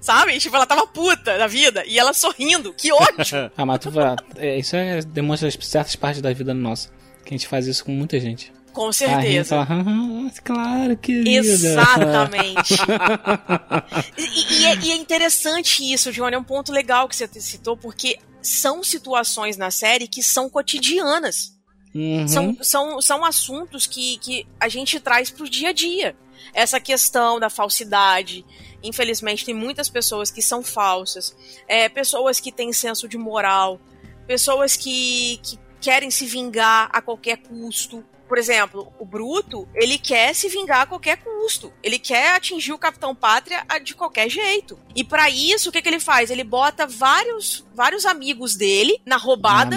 [0.00, 0.36] Sabe?
[0.38, 1.84] Tipo, ela tava puta da vida.
[1.86, 2.72] E ela sorrindo.
[2.72, 3.50] Que ódio!
[3.56, 4.16] Ah, mas tu vai.
[4.36, 6.90] é, isso é, demonstra certas partes da vida nossa.
[7.24, 8.52] Que a gente faz isso com muita gente.
[8.72, 9.64] Com rindo, certeza.
[9.64, 11.30] fala, "Ah, ah, claro, querida.
[11.30, 12.74] Exatamente.
[14.18, 17.76] e, e é, e é interessante isso, Johnny, é um ponto legal que você citou,
[17.76, 21.56] porque são situações na série que são cotidianas.
[21.94, 22.28] Uhum.
[22.28, 26.16] São, são, são assuntos que, que a gente traz pro dia a dia.
[26.54, 28.44] Essa questão da falsidade.
[28.82, 33.80] Infelizmente, tem muitas pessoas que são falsas, é, pessoas que têm senso de moral,
[34.26, 38.04] pessoas que, que querem se vingar a qualquer custo.
[38.28, 41.72] Por exemplo, o Bruto, ele quer se vingar a qualquer custo.
[41.82, 44.78] Ele quer atingir o Capitão Pátria de qualquer jeito.
[44.94, 46.30] E pra isso, o que, que ele faz?
[46.30, 49.76] Ele bota vários, vários amigos dele na roubada.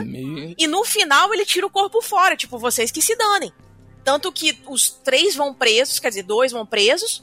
[0.57, 3.53] E no final ele tira o corpo fora, tipo, vocês que se danem.
[4.03, 7.21] Tanto que os três vão presos, quer dizer, dois vão presos.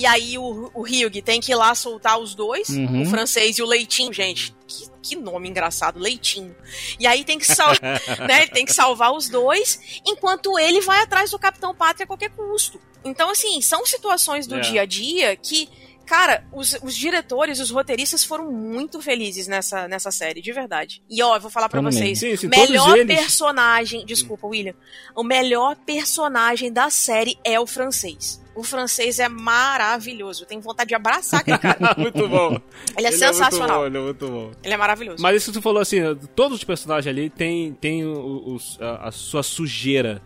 [0.00, 3.02] E aí o, o Hugh tem que ir lá soltar os dois, Uhum.
[3.02, 4.12] o francês e o Leitinho.
[4.12, 6.56] Gente, que, que nome engraçado, Leitinho.
[6.98, 7.72] E aí tem que, sal
[8.26, 12.30] né, tem que salvar os dois, enquanto ele vai atrás do Capitão Pátria a qualquer
[12.30, 12.80] custo.
[13.04, 14.60] Então, assim, são situações do É.
[14.60, 15.68] dia a dia que,
[16.06, 21.02] cara, os, os diretores, os roteiristas foram muito felizes nessa, nessa série, de verdade.
[21.08, 21.92] E ó, eu vou falar pra Também.
[21.92, 22.18] vocês.
[22.18, 24.74] Sim, sim, melhor todos eles- personagem, desculpa, William.
[25.14, 28.40] O melhor personagem da série é o francês.
[28.54, 30.42] O francês é maravilhoso.
[30.42, 31.94] Eu tenho vontade de abraçar aquele cara.
[31.96, 32.60] muito bom.
[32.98, 33.86] Ele é sensacional.
[33.86, 34.60] Ele é muito bom, ele é muito bom.
[34.64, 35.22] Ele é maravilhoso.
[35.22, 35.98] Mas isso que tu falou assim,
[36.34, 40.20] todos os personagens ali tem, tem o- os- a, a sua sujeira.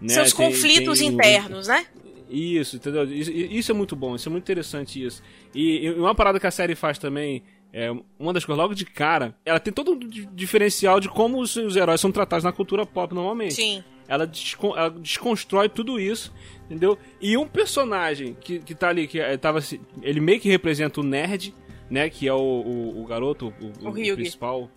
[0.00, 0.14] Né?
[0.14, 1.86] Seus Tem- conflitos tem o- internos, né?
[2.32, 3.04] Isso, entendeu?
[3.04, 5.22] Isso, isso é muito bom, isso é muito interessante isso.
[5.54, 7.42] E, e uma parada que a série faz também,
[7.72, 11.38] é, uma das coisas logo de cara, ela tem todo um di- diferencial de como
[11.40, 13.54] os, os heróis são tratados na cultura pop normalmente.
[13.54, 13.84] Sim.
[14.08, 16.32] Ela, descon- ela desconstrói tudo isso,
[16.66, 16.98] entendeu?
[17.20, 19.60] E um personagem que, que tá ali, que é, tava,
[20.02, 21.54] ele meio que representa o nerd,
[21.90, 22.08] né?
[22.10, 24.14] Que é o, o, o garoto, o, O Hugh.
[24.14, 24.70] principal,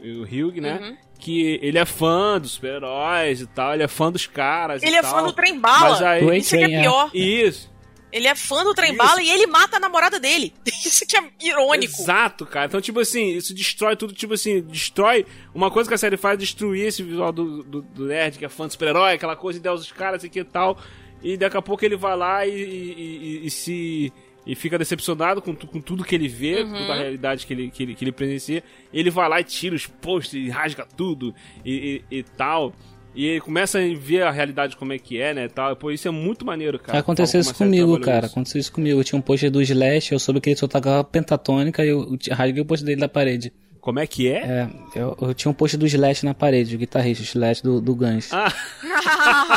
[0.00, 0.78] o Hugh, né?
[0.80, 0.96] Uhum.
[1.24, 4.82] Que ele é fã dos super-heróis e tal, ele é fã dos caras.
[4.82, 5.12] e Ele é tal.
[5.12, 5.90] fã do trem bala.
[5.90, 6.80] Mas aí- Isso que é é.
[6.80, 7.10] pior.
[7.14, 7.70] Isso.
[8.10, 8.98] Ele é fã do trem Isso.
[8.98, 10.52] bala e ele mata a namorada dele.
[10.84, 11.94] Isso que é irônico.
[12.02, 12.66] Exato, cara.
[12.66, 15.24] Então, tipo assim, isso destrói tudo, tipo assim, destrói.
[15.54, 18.44] Uma coisa que a série faz é destruir esse visual do, do, do nerd, que
[18.44, 20.76] é fã de super-herói, aquela coisa de Deus dos caras e que tal.
[21.22, 22.94] E daqui a pouco ele vai lá e, e-
[23.42, 24.12] e- e se.
[24.46, 27.70] E fica decepcionado com, com tudo que ele vê, com toda a realidade que ele,
[27.70, 28.62] que, ele, que ele presencia.
[28.92, 31.32] Ele vai lá e tira os posts e rasga tudo
[31.64, 32.72] e, e- e tal.
[33.14, 35.46] E ele começa a ver a realidade como é que é, né?
[35.46, 35.76] Tal.
[35.76, 36.98] Pô, isso é muito maneiro, cara.
[36.98, 38.24] Aconteceu isso comigo, cara.
[38.26, 38.32] isso.
[38.32, 38.98] Aconteceu isso comigo.
[38.98, 42.18] Eu tinha um pôster do Slash, eu soube que ele só tocava pentatônica e eu
[42.26, 43.52] eu rasguei o pôster dele da parede.
[43.82, 44.36] Como é que é?
[44.38, 47.80] É, eu, eu tinha um pôster do Slash na parede, o guitarrista, o Slash do,
[47.80, 48.32] do Guns.
[48.32, 48.50] Ah,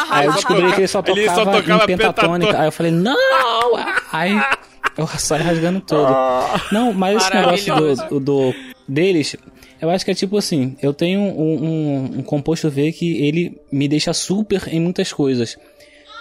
[0.09, 1.97] Aí eu descobri que ele só tocava, Ele só tocava em pentatônica.
[1.97, 2.59] pentatônica.
[2.59, 3.77] Aí eu falei, não!
[4.11, 4.41] Aí
[5.13, 6.07] eu saí rasgando todo.
[6.71, 8.53] Não, mas esse negócio do, do-
[8.87, 9.35] deles,
[9.81, 13.59] eu acho que é tipo assim, eu tenho um, um, um composto V que ele
[13.71, 15.57] me deixa super em muitas coisas.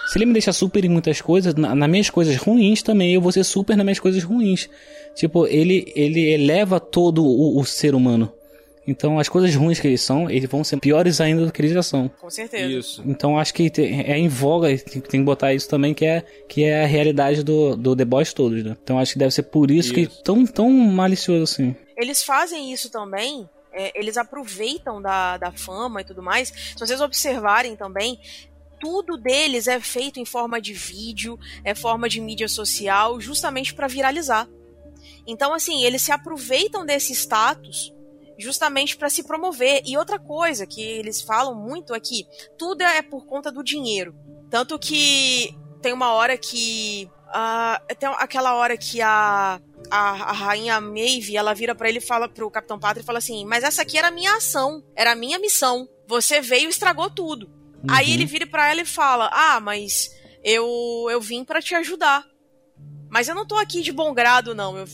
[0.07, 3.21] Se ele me deixa super em muitas coisas, na, nas minhas coisas ruins também, eu
[3.21, 4.69] vou ser super nas minhas coisas ruins.
[5.15, 8.31] Tipo, ele, ele eleva todo o, o ser humano.
[8.87, 11.71] Então, as coisas ruins que eles são, eles vão ser piores ainda do que eles
[11.71, 12.07] já são.
[12.07, 12.65] Com certeza.
[12.71, 13.03] isso.
[13.05, 16.83] Então acho que é em voga, tem que botar isso também, que é, que é
[16.83, 18.77] a realidade do, do The Boys todos, né?
[18.83, 20.21] Então acho que deve ser por isso, que Isso.
[20.23, 21.75] tão, tão malicioso assim.
[21.97, 23.49] Eles fazem isso também.
[23.75, 26.47] é, eles aproveitam da, da fama e tudo mais.
[26.49, 28.19] Se vocês observarem também,
[28.79, 33.87] tudo deles é feito em forma de vídeo, é forma de mídia social, justamente para
[33.87, 34.47] viralizar.
[35.27, 37.93] Então, assim, eles se aproveitam desse status
[38.37, 39.81] justamente para se promover.
[39.85, 42.25] E outra coisa que eles falam muito é que
[42.57, 44.15] tudo é por conta do dinheiro.
[44.49, 47.09] Tanto que tem uma hora que.
[47.33, 52.01] ah, tem aquela hora que a a, a rainha Maeve, ela vira pra ele e
[52.01, 55.11] fala pro Capitão Pátria e fala assim: Mas essa aqui era a minha ação, era
[55.11, 55.87] a minha missão.
[56.07, 57.49] Você veio e estragou tudo.
[57.87, 60.11] Aí ele vira pra ela e fala: Ah, mas
[60.43, 60.65] eu,
[61.09, 62.25] eu vim pra te ajudar.
[63.09, 64.77] Mas eu não tô aqui de bom grado, não.
[64.77, 64.85] Eu,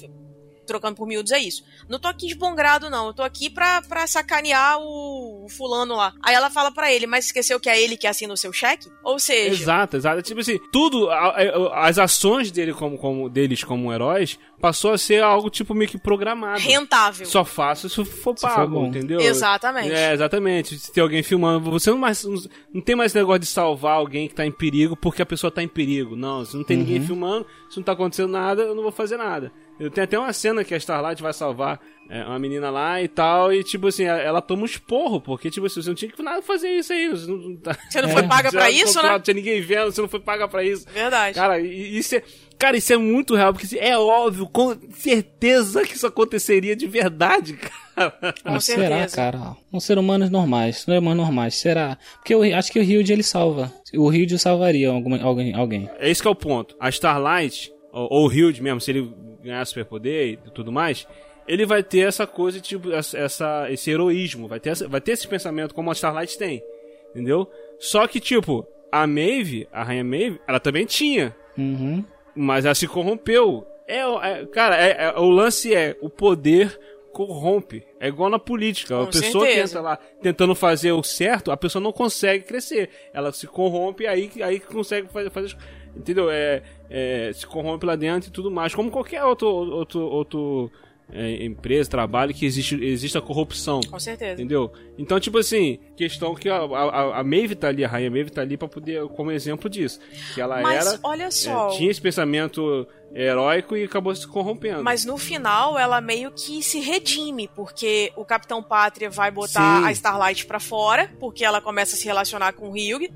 [0.71, 1.63] trocando por miúdos é isso.
[1.89, 3.07] Não tô aqui de bom grado, não.
[3.07, 6.13] Eu tô aqui pra, pra sacanear o, o fulano lá.
[6.23, 8.89] Aí ela fala pra ele, mas esqueceu que é ele que assina o seu cheque?
[9.03, 10.21] Ou seja, Exato, exato.
[10.21, 14.97] Tipo assim, tudo, a- a- as ações dele como, como, deles como heróis passou a
[14.97, 16.59] ser algo tipo meio que programado.
[16.61, 17.25] rentável.
[17.25, 19.19] Só faço se for Se for pago, entendeu?
[19.19, 19.91] Exatamente.
[19.91, 20.77] É, exatamente.
[20.77, 22.35] Se tem alguém filmando, você não mais não,
[22.73, 25.63] não tem mais negócio de salvar alguém que tá em perigo porque a pessoa tá
[25.63, 26.15] em perigo.
[26.15, 26.83] Não, se não tem Uhum.
[26.83, 29.51] ninguém filmando, se não tá acontecendo nada, eu não vou fazer nada.
[29.79, 31.79] Eu tenho até uma cena que a Starlight vai salvar
[32.09, 35.65] é, uma menina lá e tal, e tipo assim, ela toma um esporro, porque tipo
[35.65, 37.09] assim, você não tinha que nada fazer isso aí.
[37.09, 37.75] Você não, tá...
[37.89, 39.09] Você não foi paga pra isso, né?
[39.09, 40.85] Não tinha ninguém vendo, você não foi paga pra isso.
[40.93, 41.35] Verdade.
[41.35, 42.23] Cara, e- isso é.
[42.59, 47.53] Cara, isso é muito real, porque é óbvio, com certeza que isso aconteceria de verdade,
[47.95, 48.11] cara.
[48.43, 49.55] Com Ah, será, cara?
[49.73, 51.97] Um ser humanos normais, não é humanos normais, será?
[52.17, 53.73] Porque eu acho que o Hilde ele salva.
[53.95, 55.89] O Hilde salvaria alguma, alguém, alguém.
[55.97, 56.75] É esse que é o ponto.
[56.79, 59.11] A Starlight, ou, ou o Hilde mesmo, se ele
[59.43, 61.07] ganhar superpoder e tudo mais,
[61.47, 65.27] ele vai ter essa coisa, tipo, essa, esse heroísmo, vai ter, essa- vai ter esse
[65.27, 66.63] pensamento como a Starlight tem,
[67.09, 67.49] entendeu?
[67.79, 72.03] Só que, tipo, a Maeve, a Rainha Maeve, ela também tinha, Uhum.
[72.35, 73.65] mas ela se corrompeu.
[73.87, 76.79] É, o- é- cara, é- é- o lance é o poder
[77.11, 77.83] corrompe.
[77.99, 78.95] É igual na política.
[78.95, 79.73] Com a pessoa que certeza.
[79.79, 82.89] entra lá tentando fazer o certo, a pessoa não consegue crescer.
[83.13, 85.57] Ela se corrompe aí aí que consegue fazer, fazer as-
[85.95, 86.29] entendeu?
[86.29, 88.73] É, é, se corrompe lá dentro e tudo mais.
[88.73, 90.71] Como qualquer outro outro outro
[91.13, 93.81] é, empresa, trabalho que existe existe a corrupção.
[93.89, 94.33] Com certeza.
[94.33, 94.71] Entendeu?
[94.97, 98.41] Então, tipo assim, questão que a, a, a Maeve tá ali, a Rainha Maeve tá
[98.41, 99.99] ali pra poder, como exemplo disso.
[100.33, 100.99] Que ela Mas era.
[101.03, 101.69] olha é, só.
[101.69, 104.83] tinha esse pensamento heróico e acabou se corrompendo.
[104.83, 109.85] Mas no final ela meio que se redime, porque o Capitão Pátria vai botar Sim.
[109.87, 113.11] a Starlight pra fora, porque ela começa a se relacionar com o Hyug.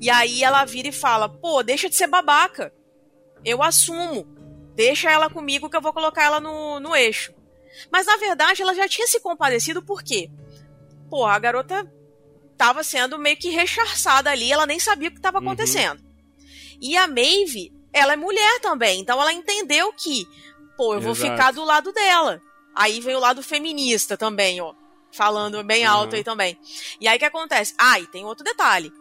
[0.00, 2.72] E aí ela vira e fala: pô, deixa de ser babaca.
[3.44, 4.26] Eu assumo.
[4.74, 7.32] Deixa ela comigo que eu vou colocar ela no, no eixo.
[7.90, 10.30] Mas na verdade ela já tinha se compadecido por quê?
[11.08, 11.90] Pô, a garota
[12.56, 15.44] tava sendo meio que recharçada ali, ela nem sabia o que estava Uhum.
[15.48, 16.02] acontecendo.
[16.80, 20.26] E a Maeve, ela é mulher também, então ela entendeu que,
[20.76, 21.30] pô, eu vou Exato.
[21.30, 22.40] ficar do lado dela.
[22.74, 24.74] Aí vem o lado feminista também, ó.
[25.12, 26.18] Falando bem alto Uhum.
[26.18, 26.58] aí também.
[27.00, 27.74] E aí o que acontece?
[27.76, 28.92] Ah, e tem outro detalhe.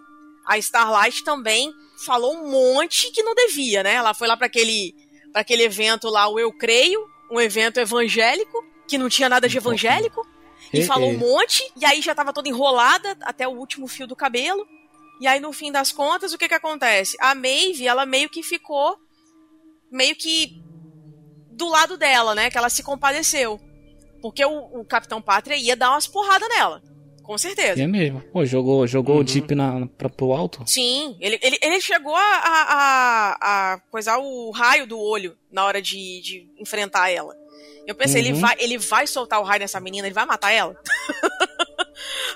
[0.45, 1.71] A Starlight também
[2.03, 3.93] falou um monte que não devia, né?
[3.93, 4.95] Ela foi lá para aquele,
[5.31, 6.99] pra aquele evento lá, o Eu Creio,
[7.29, 10.27] um evento evangélico, que não tinha nada de evangélico,
[10.73, 14.15] e falou um monte, e aí já tava toda enrolada até o último fio do
[14.15, 14.67] cabelo.
[15.19, 17.17] E aí, no fim das contas, o que que acontece?
[17.19, 18.95] A Maeve, ela meio que ficou
[19.91, 20.61] meio que
[21.51, 22.49] do lado dela, né?
[22.49, 23.59] Que ela se compadeceu.
[24.21, 26.81] Porque o, o Capitão Pátria ia dar umas porradas nela.
[27.23, 27.81] Com certeza.
[27.83, 28.21] É mesmo.
[28.33, 29.21] Pô, jogou, jogou Uhum.
[29.23, 30.63] o Jeep na, pra, pro alto?
[30.65, 35.63] Sim, ele, ele, ele chegou a, a, a, a coisar o raio do olho na
[35.65, 37.35] hora de, de enfrentar ela.
[37.85, 38.39] Eu pensei, ele, Uhum.
[38.39, 40.75] vai, ele vai soltar o raio nessa menina, ele vai matar ela?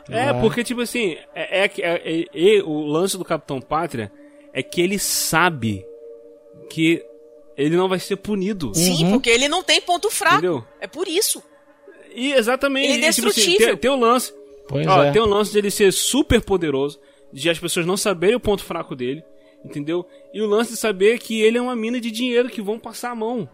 [0.09, 0.41] É, Vai.
[0.41, 4.11] porque, tipo assim, é, é, que- é- é- o lance do Capitão Pátria
[4.53, 5.85] é que ele sabe
[6.69, 7.03] que
[7.57, 8.71] ele não vai ser punido.
[8.73, 9.11] Sim, Uhum.
[9.13, 10.37] porque ele não tem ponto fraco.
[10.37, 10.63] Entendeu?
[10.81, 11.41] É por isso.
[12.15, 12.91] E exatamente.
[12.91, 14.33] Ele é e, tipo assim, tem, tem o lance.
[14.67, 15.11] Pois Ó, é.
[15.11, 16.99] tem o lance dele ser super poderoso,
[17.31, 19.23] de as pessoas não saberem o ponto fraco dele,
[19.65, 20.05] entendeu?
[20.33, 23.11] E o lance de saber que ele é uma mina de dinheiro que vão passar
[23.11, 23.49] a mão.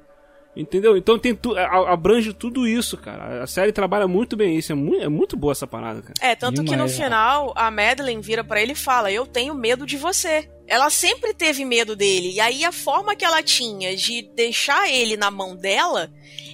[0.56, 0.98] Entendeu?
[0.98, 3.44] Então tem tu, abrange tudo isso, cara.
[3.44, 4.72] A série trabalha muito bem isso.
[4.72, 6.14] É muito, é muito boa essa parada, cara.
[6.20, 9.86] É, tanto que no final a Madeline vira pra ele e fala: Eu tenho medo
[9.86, 10.50] de você.
[10.68, 12.32] Ela sempre teve medo dele.
[12.32, 16.12] E aí a forma que ela tinha de deixar ele na mão dela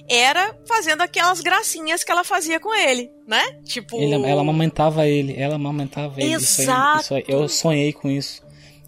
[0.08, 3.42] era fazendo aquelas gracinhas que ela fazia com ele, né?
[3.64, 4.00] Tipo.
[4.00, 6.34] Ele- ela amamentava ele, ela amamentava ele.
[6.34, 7.00] Isso aí, Exato.
[7.00, 7.24] isso aí.
[7.26, 8.42] Eu sonhei com isso.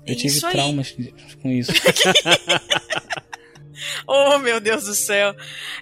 [0.07, 0.95] Eu tive Isso traumas
[1.43, 1.73] com isso.
[4.07, 5.35] Oh, meu Deus do céu.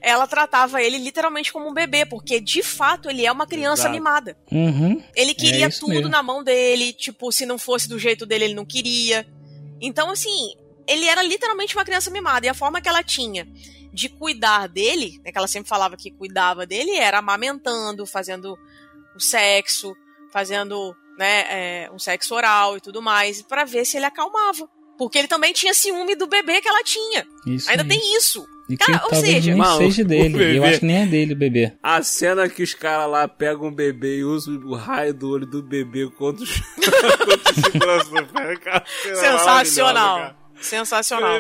[0.03, 3.95] Ela tratava ele literalmente como um bebê, porque de fato ele é uma criança Exato.
[3.95, 4.37] mimada.
[4.51, 5.03] Uhum.
[5.15, 6.09] Ele queria É tudo mesmo.
[6.09, 9.27] na mão dele, tipo, se não fosse do jeito dele, ele não queria.
[9.81, 10.55] Então, assim,
[10.87, 12.47] ele era literalmente uma criança mimada.
[12.47, 13.47] E a forma que ela tinha
[13.93, 18.59] de cuidar dele, né, que ela sempre falava que cuidava dele, era amamentando, fazendo
[19.15, 19.97] o sexo,
[20.33, 24.69] fazendo, né, é, um sexo oral e tudo mais, pra ver se ele acalmava.
[24.99, 27.27] Porque ele também tinha ciúme do bebê que ela tinha.
[27.47, 28.47] Isso Ainda tem isso.
[28.69, 30.29] E Cara, que ou talvez seja- nem Mano, seja o dele.
[30.31, 31.73] bebê- Eu acho que nem é dele o bebê.
[31.83, 35.47] A cena que os caras lá pegam um bebê e usam o raio do olho
[35.47, 36.51] do bebê contra os,
[37.73, 38.85] contra os do pé, cara.
[38.87, 40.17] Sensacional.
[40.19, 40.37] cara.
[40.59, 41.39] Sensacional.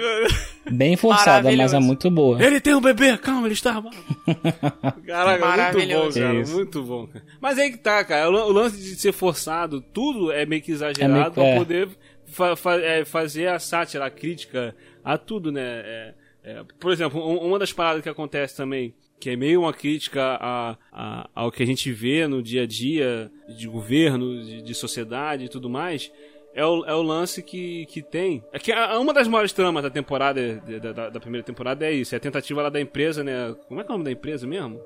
[0.70, 1.80] Bem forçada, mas é Maravilhoso.
[1.80, 2.42] muito boa.
[2.42, 3.96] Ele tem um bebê, calma, ele está armado.
[5.06, 6.20] Caraca, muito bom, Maravilhoso.
[6.20, 6.34] cara.
[6.40, 6.52] Isso.
[6.54, 7.24] Muito bom, cara.
[7.40, 8.28] Mas aí que tá, cara.
[8.30, 11.56] O lance de ser forçado, tudo é meio que exagerado É meio- pra é.
[11.56, 11.88] poder
[12.36, 14.74] fa- fa- é, fazer a sátira, a crítica
[15.04, 15.62] a tudo, né?
[15.64, 16.14] É,
[16.44, 20.36] é, por exemplo, um- uma das paradas que acontece também, que é meio uma crítica
[20.40, 24.74] a, a- ao que a gente vê no dia a dia de governo, de, de
[24.74, 26.12] sociedade e tudo mais,
[26.54, 28.42] é o, é o lance que, que tem.
[28.52, 31.92] É que a- uma das maiores tramas da temporada, da, da- da primeira temporada é
[31.92, 33.54] isso, é a tentativa lá da empresa, né?
[33.68, 34.78] Como é que é o nome da empresa mesmo?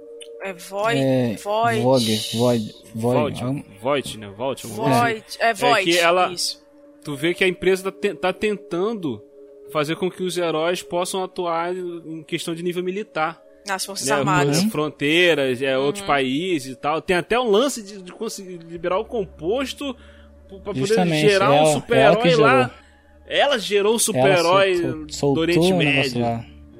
[0.42, 0.98] É Void.
[1.01, 1.80] É, Void.
[1.82, 3.44] Void, Void.
[3.80, 4.28] Void, né?
[4.36, 4.74] Void, assim.
[4.74, 5.24] Void.
[5.38, 5.84] É Void.
[5.84, 6.61] que ela- Isso.
[7.05, 9.22] Tu vê que a empresa tá, te- tá tentando
[9.72, 13.40] fazer com que os heróis possam atuar em questão de nível militar.
[13.66, 14.14] Nas Forças Né?
[14.14, 14.62] Armadas.
[14.62, 14.70] Uhum.
[14.70, 17.01] Fronteiras, é, outros países e tal.
[17.01, 19.94] Tem até um lance de, de conseguir liberar o composto
[20.48, 22.74] pra poder Justamente, gerar um ela- ela super-herói lá.
[23.26, 26.24] Ela gerou um super-herói Ela sol- do Oriente o Médio.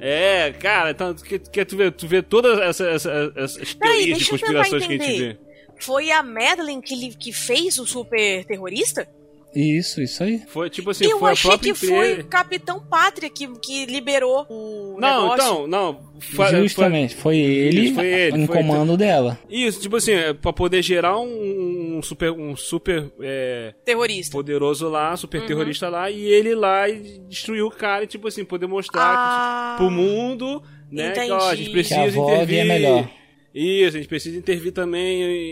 [0.01, 4.19] É, cara, então, que, que tu, vê, tu vê todas essa, essa- essas Peraí, teorias
[4.19, 5.39] de conspirações que a gente vê.
[5.79, 9.07] Foi a Madeline que, que fez o super terrorista?
[9.55, 10.41] Isso, isso aí.
[10.47, 12.21] Foi tipo assim, eu foi a achei própria que foi empresa.
[12.21, 15.35] o Capitão Pátria que, que liberou o Não, negócio.
[15.35, 16.11] então, não.
[16.21, 19.39] Foi, foi- Justamente, foi ele Isso, foi ele, em foi- comando dela.
[19.49, 24.31] Isso, tipo assim, é pra poder gerar um, um super, um super é, Terrorista.
[24.33, 25.47] poderoso lá, super Uhum.
[25.47, 29.75] terrorista lá, e ele lá e destruiu o cara, e tipo assim, poder mostrar Ah,
[29.77, 31.89] que, pro mundo, né, que ó, a gente entendi.
[31.89, 32.59] Que a precisa Vogue intervir.
[32.59, 33.11] é melhor.
[33.55, 35.51] Isso, a gente precisa intervir também em,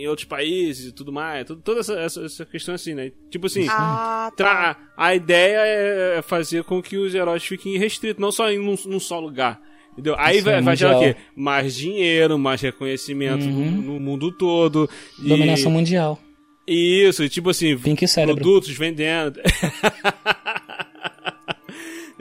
[0.00, 1.44] em- em outros países e tudo mais.
[1.46, 3.12] Tudo, toda essa, essa, essa questão assim, né?
[3.30, 4.78] Tipo assim, Ah, tá.
[4.96, 5.58] a ideia
[6.18, 9.60] é fazer com que os heróis fiquem restritos, não só em um, num só lugar.
[9.92, 10.14] Entendeu?
[10.18, 11.14] Aí Isso vai, é vai gerar o quê?
[11.36, 13.70] Mais dinheiro, mais reconhecimento no, Uhum.
[13.70, 14.88] no mundo todo.
[15.22, 16.18] E- Dominação mundial.
[16.66, 18.36] Isso, e tipo assim, Pink cérebro.
[18.36, 19.38] produtos vendendo.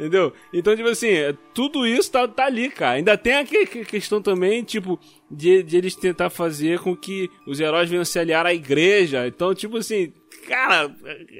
[0.01, 0.33] Entendeu?
[0.51, 1.09] Então, tipo assim,
[1.53, 2.93] tudo isso tá, tá ali, cara.
[2.97, 4.99] Ainda tem a que- que- questão também, tipo,
[5.29, 9.27] de, de eles tentar fazer com que os heróis venham se aliar à igreja.
[9.27, 10.11] Então, tipo assim,
[10.47, 10.91] cara,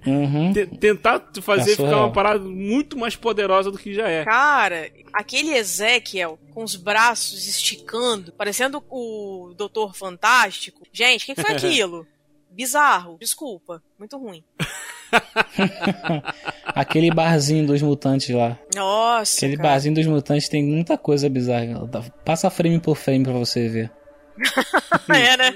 [0.05, 0.53] Uhum.
[0.53, 4.23] te- tentar fazer É ficar uma parada muito mais poderosa do que já é.
[4.25, 10.83] Cara, aquele Ezequiel com os braços esticando, parecendo o Doutor Fantástico.
[10.93, 12.05] Gente, o que, que foi aquilo?
[12.51, 14.43] Bizarro, desculpa, muito ruim.
[16.65, 18.57] Aquele barzinho dos mutantes lá.
[18.75, 19.69] Nossa, Aquele cara.
[19.69, 21.87] barzinho dos mutantes tem muita coisa bizarra.
[22.23, 23.91] Passa frame por frame pra você ver.
[25.09, 25.53] é, né?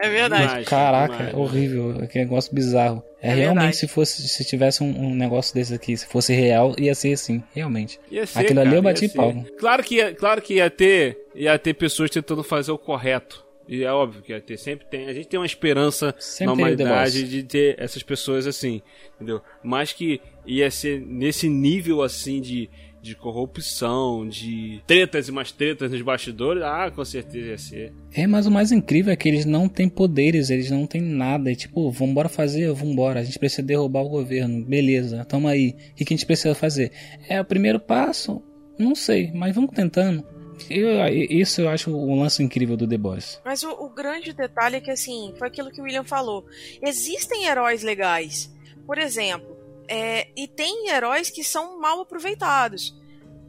[0.00, 0.64] É verdade.
[0.64, 1.98] Caraca, é horrível.
[2.02, 3.02] Aquele negócio bizarro.
[3.22, 3.76] É, É realmente verdade.
[3.76, 7.42] se fosse se tivesse um, um negócio desse aqui, se fosse real, ia ser assim,
[7.54, 8.00] realmente.
[8.10, 9.44] Ia ser, Aquilo ali cara, eu bati palma.
[9.58, 13.43] Claro que, ia, claro que ia ter, ia ter pessoas tentando fazer o correto.
[13.68, 14.58] E é óbvio que ia ter.
[14.58, 15.06] Sempre tem.
[15.06, 18.82] A gente tem uma esperança Sempre na humanidade de ter essas pessoas assim.
[19.14, 19.40] Entendeu?
[19.62, 22.68] Mas que ia ser nesse nível assim de,
[23.00, 26.62] de corrupção, de tretas e mais tretas nos bastidores.
[26.62, 27.92] Ah, com certeza ia ser.
[28.12, 31.50] É, mas o mais incrível é que eles não têm poderes, eles não têm nada.
[31.50, 33.20] É tipo, vambora fazer, vambora.
[33.20, 34.64] A gente precisa derrubar o governo.
[34.64, 35.74] Beleza, tamo aí.
[35.92, 36.92] O que a gente precisa fazer?
[37.28, 38.42] É o primeiro passo?
[38.78, 40.33] Não sei, mas vamos tentando.
[40.70, 43.40] Eu, isso eu acho o lance incrível do The Boys.
[43.44, 46.46] Mas o, o grande detalhe é que, assim, foi aquilo que o William falou.
[46.82, 48.52] Existem heróis legais.
[48.86, 49.56] Por exemplo,
[49.88, 52.94] é, e tem heróis que são mal aproveitados.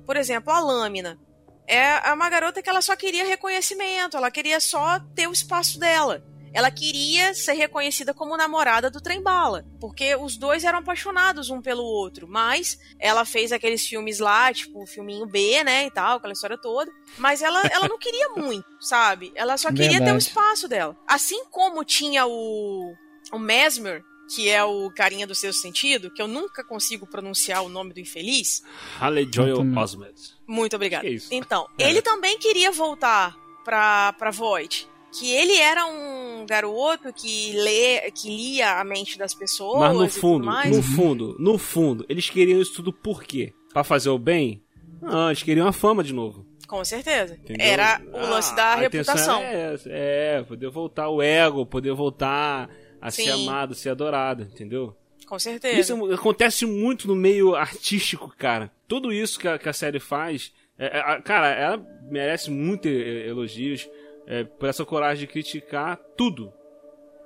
[0.05, 1.19] Por exemplo, a Lâmina.
[1.67, 6.23] É uma garota que ela só queria reconhecimento, ela queria só ter o espaço dela.
[6.55, 11.83] Ela queria ser reconhecida como namorada do Trem-Bala, porque os dois eram apaixonados um pelo
[11.83, 16.31] outro, mas ela fez aqueles filmes lá, tipo o filminho B, né, e tal, aquela
[16.33, 19.33] história toda, mas ela, ela não queria muito, sabe?
[19.35, 20.23] Ela só queria ter o Verdade.
[20.23, 20.95] espaço dela.
[21.05, 22.93] Assim como tinha o,
[23.33, 24.01] o Mesmer,
[24.33, 27.99] que é o carinha do sexto sentido, que eu nunca consigo pronunciar o nome do
[27.99, 28.63] infeliz.
[28.97, 29.57] Halley Joel.
[29.77, 30.15] Osment.
[30.47, 31.27] Muito isso?
[31.31, 31.89] Então, É.
[31.89, 34.87] ele também queria voltar pra, pra Void.
[35.17, 40.09] Que ele era um garoto que, lê, que lia a mente das pessoas Mas no
[40.09, 40.75] fundo, mais.
[40.75, 43.53] no fundo, no fundo, eles queriam isso tudo por quê?
[43.71, 44.61] Pra fazer o bem?
[45.01, 46.45] Não, eles queriam a fama de novo.
[46.67, 47.35] Com certeza.
[47.35, 47.65] Entendeu?
[47.65, 49.39] Era o lance Ah, da reputação.
[49.41, 53.43] É, é, poder voltar o ego, poder voltar a ser Sim.
[53.43, 54.95] amado, ser adorado, entendeu?
[55.27, 55.79] Com certeza.
[55.79, 58.71] Isso acontece muito no meio artístico, cara.
[58.87, 63.87] Tudo isso que a, que a série faz, é, é, cara, ela merece muitos elogios
[64.27, 66.51] é, por essa coragem de criticar tudo.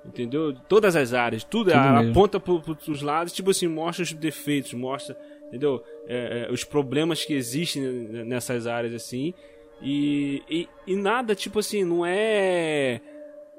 [0.04, 0.54] Entendeu?
[0.68, 2.12] Todas as áreas, tudo, Tudo ela mesmo.
[2.12, 5.16] aponta pro, pros lados, tipo assim, mostra os defeitos, mostra,
[5.48, 5.82] entendeu?
[6.08, 7.82] É, é, os problemas que existem
[8.24, 9.34] nessas áreas, assim.
[9.82, 13.00] E, e, e nada, tipo assim, não é.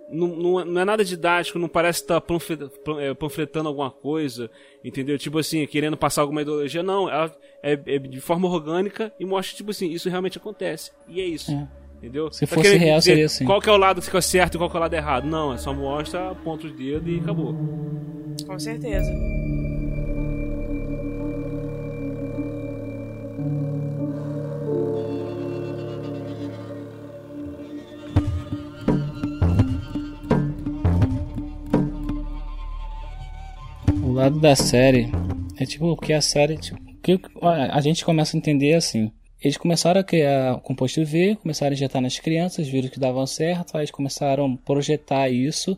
[0.10, 2.28] não, não, não é nada didático, não parece estar tá
[3.18, 4.50] panfletando alguma coisa,
[4.84, 5.20] entendeu?
[5.20, 6.82] Tipo assim, querendo passar alguma ideologia.
[6.82, 10.92] Não, ela é, é de forma orgânica e mostra, tipo assim, isso realmente acontece.
[11.08, 11.52] E é isso.
[11.52, 11.81] É.
[12.02, 12.32] Entendeu?
[12.32, 13.46] Se fosse real, dizer seria assim.
[13.46, 15.28] Qual que é o lado que fica certo e qual que é o lado errado?
[15.28, 17.56] Não, é só mostra, ponto de dedo e acabou.
[18.48, 19.12] Com certeza.
[34.04, 35.12] O lado da série
[35.56, 39.12] é tipo que a série, tipo, que a gente começa a entender assim.
[39.44, 43.26] Eles começaram a criar o composto V, começaram a injetar nas crianças, viram que davam
[43.26, 45.78] certo, aí eles começaram a projetar isso,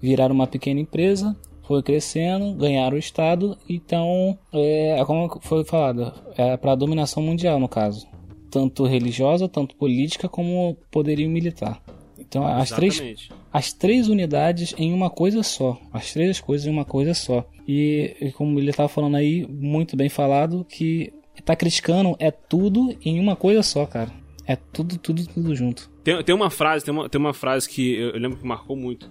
[0.00, 6.12] viraram uma pequena empresa, foi crescendo, ganharam o estado, então é é como foi falado,
[6.36, 8.06] é para dominação mundial no caso,
[8.50, 11.82] tanto religiosa, tanto política como poderio militar.
[12.18, 15.78] Então as três as três unidades em uma coisa só.
[15.92, 17.44] As três coisas em uma coisa só.
[17.68, 21.12] E, e como ele estava falando aí, muito bem falado, que
[21.44, 24.10] tá criticando é tudo em uma coisa só, cara.
[24.46, 25.90] É tudo, tudo, tudo junto.
[26.02, 28.76] Tem, tem uma frase, tem uma, tem uma frase que eu, eu lembro que marcou
[28.76, 29.10] muito.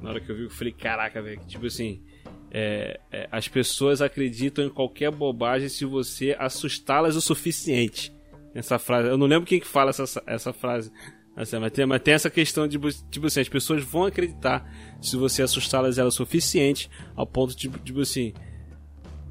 [0.00, 2.00] Na hora que eu vi, eu falei, caraca, velho, tipo assim.
[2.50, 8.12] é, é, as pessoas acreditam em qualquer bobagem se você assustá-las o suficiente.
[8.54, 9.08] Essa frase.
[9.08, 10.90] Eu não lembro quem que fala essa, essa frase.
[11.36, 12.78] Assim, mas, tem, mas tem essa questão de
[13.10, 14.68] tipo assim, as pessoas vão acreditar
[15.00, 18.32] se você assustá-las o suficiente ao ponto de, tipo assim.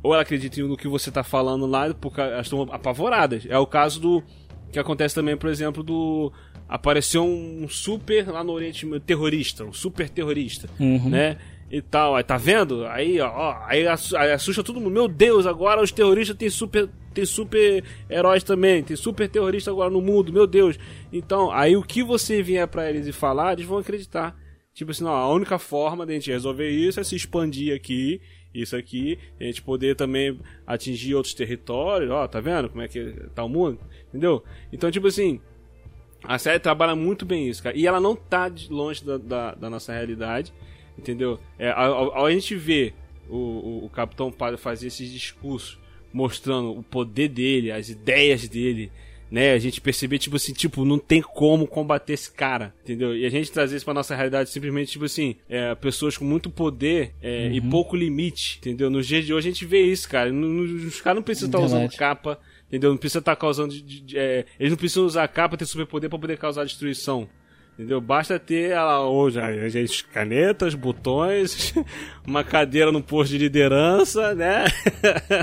[0.02, 3.46] Ou ela acredita no que você tá falando lá, porque elas estão apavoradas.
[3.50, 4.24] É o caso do.
[4.72, 6.32] Que acontece também, por exemplo, do.
[6.68, 11.10] Apareceu um super lá no Oriente terrorista, um super terrorista, Uhum.
[11.10, 11.38] né?
[11.72, 12.86] E tal, aí tá vendo?
[12.88, 14.92] Aí, ó, ó, aí assu- aí assusta todo mundo.
[14.94, 19.90] Meu Deus, agora os terroristas têm super, tem super heróis também, tem super terrorista agora
[19.90, 20.78] no mundo, meu Deus.
[21.12, 24.36] Então, aí o que você vier pra eles e falar, eles vão acreditar.
[24.74, 28.20] Tipo assim, não, a única forma de a gente resolver isso é se expandir aqui,
[28.54, 33.14] isso aqui, a gente poder também atingir outros territórios, ó, tá vendo como é que
[33.36, 33.80] tá o mundo?
[34.10, 34.44] Entendeu?
[34.74, 35.40] Então, tipo assim,
[36.24, 37.78] a série trabalha muito bem isso, cara.
[37.78, 40.52] E ela não tá longe da, da, da nossa realidade,
[40.98, 41.40] entendeu?
[41.58, 42.94] É, ao, ao- a gente ver
[43.30, 45.80] o, o, o Capitão Padre fazer esses discursos
[46.12, 48.92] mostrando o poder dele, as ideias dele,
[49.32, 49.54] né?
[49.54, 53.16] A gente perceber, tipo assim, tipo, não tem como combater esse cara, entendeu?
[53.16, 56.50] E a gente trazer isso pra nossa realidade simplesmente, tipo assim, é, pessoas com muito
[56.50, 58.90] poder é, e pouco limite, entendeu?
[58.90, 60.32] Nos dias de hoje a gente vê isso, cara.
[60.34, 61.98] Os caras não precisam estar usando Verdade.
[61.98, 62.90] capa, entendeu?
[62.92, 63.74] Não precisa estar causando.
[63.74, 67.28] de- de- de- é, eles não precisam usar capa, ter superpoder pra poder causar destruição.
[67.80, 68.02] Entendeu?
[68.02, 71.74] Basta ter ela hoje, a gente, canetas, botões,
[72.28, 74.66] uma cadeira no posto de liderança, né?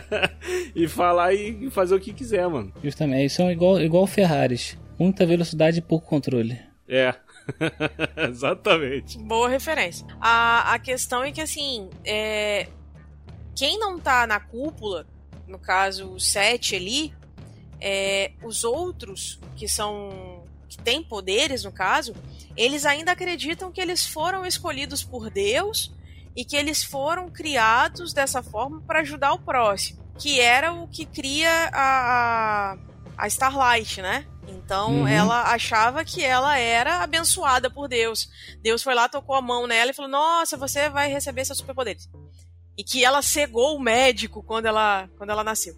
[0.76, 2.70] e falar e fazer o que quiser, mano.
[2.84, 4.76] Justamente, isso é igual, igual Ferraris.
[4.99, 6.61] Muita velocidade e pouco controle.
[6.87, 7.14] É.
[8.28, 9.16] Exatamente.
[9.16, 10.07] Boa referência.
[10.20, 12.68] A, a questão é que, assim, é,
[13.55, 15.07] quem não tá na cúpula,
[15.49, 17.14] no caso o 7 ali,
[17.80, 20.36] é, os outros que são.
[20.77, 22.14] Que têm poderes, no caso,
[22.57, 25.93] eles ainda acreditam que eles foram escolhidos por Deus
[26.37, 30.05] e que eles foram criados dessa forma para ajudar o próximo.
[30.18, 32.77] Que era o que cria a,
[33.16, 34.27] a, Starlight, né?
[34.49, 35.09] Então Uhum.
[35.09, 38.29] ela achava que ela era abençoada por Deus.
[38.62, 42.09] Deus foi lá, tocou a mão nela e falou: Nossa, você vai receber seus superpoderes.
[42.79, 45.74] E que ela cegou o médico quando ela, quando ela nasceu.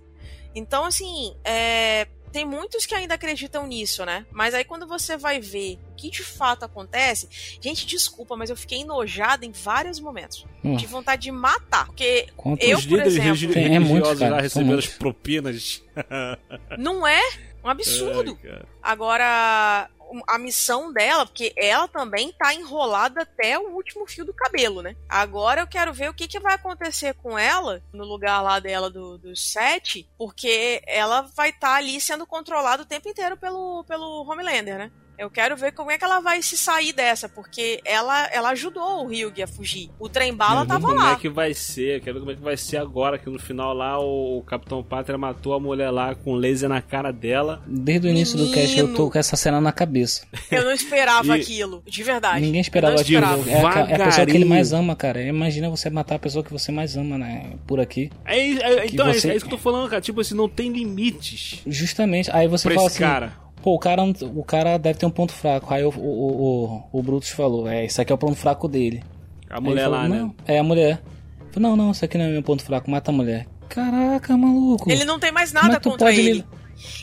[0.54, 4.24] Então, assim, é, tem muitos que ainda acreditam nisso, né?
[4.30, 7.28] Mas aí quando você vai ver o que de fato acontece,
[7.60, 10.46] gente, desculpa, mas eu fiquei enojada em vários momentos.
[10.62, 10.76] Hum.
[10.76, 11.86] De vontade de matar.
[11.86, 15.82] Porque Quantos Eu, por líderes exemplo- Tem- é muito, cara, já receberam as propinas.
[16.78, 17.20] não é
[17.64, 18.38] um absurdo.
[18.44, 18.62] Ai.
[18.80, 19.90] Agora,
[20.26, 24.96] a missão dela, porque ela também tá enrolada até o último fio do cabelo, né?
[25.08, 28.90] Agora eu quero ver o que, que vai acontecer com ela, no lugar lá dela
[28.90, 34.22] do, dos sete, porque ela vai estar ali sendo controlada o tempo inteiro pelo, pelo
[34.28, 34.92] Homelander, né?
[35.18, 39.04] Eu quero ver como é que ela vai se sair dessa, porque ela, ela ajudou
[39.04, 39.90] o Ryug a fugir.
[39.98, 41.12] O trem-bala Quero ver tava como lá.
[41.12, 43.74] é que vai ser, quero ver como é que vai ser agora, que no final
[43.74, 47.62] lá o, o Capitão Pátria matou a mulher lá com laser na cara dela.
[47.66, 49.10] Desde o início do cast eu tô Menino.
[49.10, 50.24] com essa cena na cabeça.
[50.50, 52.40] Eu não esperava E- aquilo, de verdade.
[52.40, 53.24] Ninguém esperava aquilo.
[53.48, 55.20] É, a, é a pessoa que ele mais ama, cara.
[55.20, 57.54] Imagina você matar a pessoa que você mais ama, né?
[57.66, 58.10] Por aqui.
[58.24, 60.00] É, é- Que então, é, você- isso- é isso que eu tô falando, cara.
[60.00, 62.30] Tipo assim, não tem limites Justamente.
[62.32, 63.12] Aí você pra fala esse assim.
[63.12, 63.47] cara.
[63.62, 65.72] Pô, o cara, o cara deve ter um ponto fraco.
[65.74, 69.02] Aí o, o, o, o Brutus falou: É, isso aqui é o ponto fraco dele.
[69.50, 70.34] A mulher falou, lá, não, né?
[70.46, 71.02] É a mulher.
[71.50, 73.46] Falei, não, não, isso aqui não é meu ponto fraco, mata a mulher.
[73.68, 74.90] Caraca, maluco.
[74.90, 76.32] Ele não tem mais é nada contra ele.
[76.34, 76.44] li-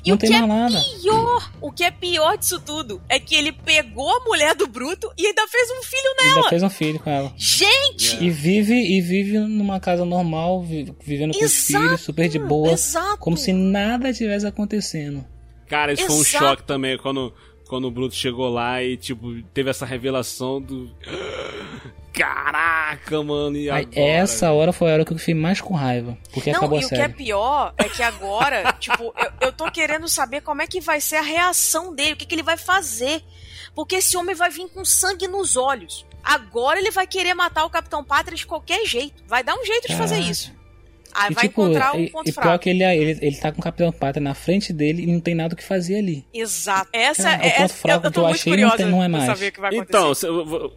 [0.06, 0.80] E Não o tem que é nada.
[1.01, 5.12] pior, o que é pior disso tudo é que ele pegou a mulher do Bruto
[5.18, 6.49] e ainda fez um filho Ainda nela.
[6.49, 7.34] fez um filho com ela.
[7.36, 8.24] Gente!
[8.24, 12.39] E vive e vive numa casa normal, vi- vivendo com os Exato, filhos, super de
[12.39, 13.18] boa, exato.
[13.18, 15.26] como se nada tivesse acontecendo.
[15.68, 16.45] Cara, isso foi um Exato.
[16.45, 17.34] choque também quando,
[17.68, 20.89] quando o Bruto chegou lá e, tipo, teve essa revelação do.
[22.13, 23.89] Caraca, mano, e agora?
[23.93, 26.84] essa hora foi a hora que eu fiquei mais com raiva, porque Não, acabou e
[26.84, 27.13] a o que é série.
[27.13, 31.18] pior é que agora, tipo, eu, eu tô querendo saber como é que vai ser
[31.18, 33.22] a reação dele, o que, que ele vai fazer.
[33.74, 36.05] Porque esse homem vai vir com sangue nos olhos.
[36.24, 39.22] Agora ele vai querer matar o Capitão Pátria de qualquer jeito.
[39.28, 40.32] Vai dar um jeito de fazer Caraca.
[40.32, 40.53] isso.
[41.16, 42.63] Aí E, vai tipo, encontrar um e, ponto e pior fraco.
[42.63, 45.34] que ele, ele, ele tá com o Capitão Pátria na frente dele e não tem
[45.36, 46.26] nada o que fazer ali.
[46.34, 46.89] Exato.
[46.93, 48.78] Essa Cara, é, o ponto fraco eu, eu que tô eu muito achei não curiosa
[48.78, 49.26] tem- não é mais.
[49.26, 50.28] saber o que vai acontecer.
[50.28, 50.72] Então,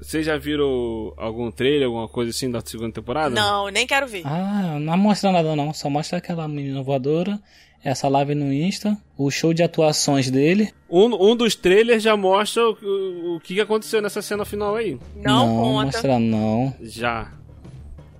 [0.00, 3.34] vocês já viram algum trailer, alguma coisa assim da segunda temporada?
[3.34, 4.22] Não, nem quero ver.
[4.24, 7.40] Ah, não mostra nada não, só mostra aquela menina voadora,
[7.82, 10.72] essa live no Insta, o show de atuações dele.
[10.88, 14.96] Um, um dos trailers já mostra o, o, o que aconteceu nessa cena final aí.
[15.16, 15.84] não, conta.
[15.86, 16.72] mostra não.
[16.80, 17.32] Já.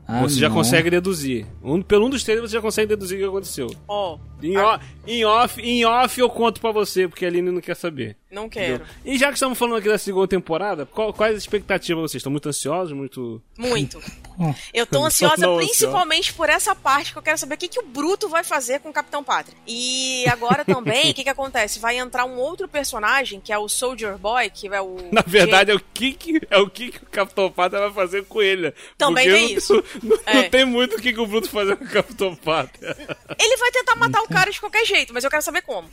[0.06, 0.56] Ah, você já não.
[0.56, 1.46] consegue deduzir.
[1.62, 3.68] Um, pelo um dos trailers você já consegue deduzir o que aconteceu.
[3.88, 7.60] Ó, Em, o- em off, em off eu conto pra você, porque a Aline não
[7.60, 8.16] quer saber.
[8.30, 8.84] não quero.
[9.04, 12.20] E já que estamos falando aqui da segunda temporada, qual- quais as expectativas vocês?
[12.20, 12.92] Estão muito ansiosos?
[12.92, 13.40] Muito.
[13.56, 13.98] Muito.
[14.38, 14.52] Hum.
[14.72, 17.78] Eu tô ansiosa Não, principalmente por essa parte que eu quero saber o que, que
[17.78, 19.56] o Bruto vai fazer com o Capitão Pátria.
[19.66, 21.78] E agora também, o que, que acontece?
[21.78, 24.96] Vai entrar um outro personagem, que é o Soldier Boy, que é o.
[25.12, 28.24] Na verdade, é o que, que- é o que, que o Capitão Pátria vai fazer
[28.24, 28.74] com ele.
[28.98, 29.84] Também tem não, isso.
[30.02, 30.34] Não, É.
[30.42, 32.96] não tem muito o que, que o Bruto fazer com o Capitão Pátria.
[33.38, 35.88] Ele vai tentar matar o cara de qualquer jeito, mas eu quero saber como.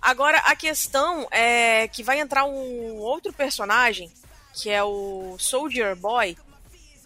[0.00, 4.10] Agora, a questão é que vai entrar um outro personagem,
[4.54, 6.36] que é o Soldier Boy,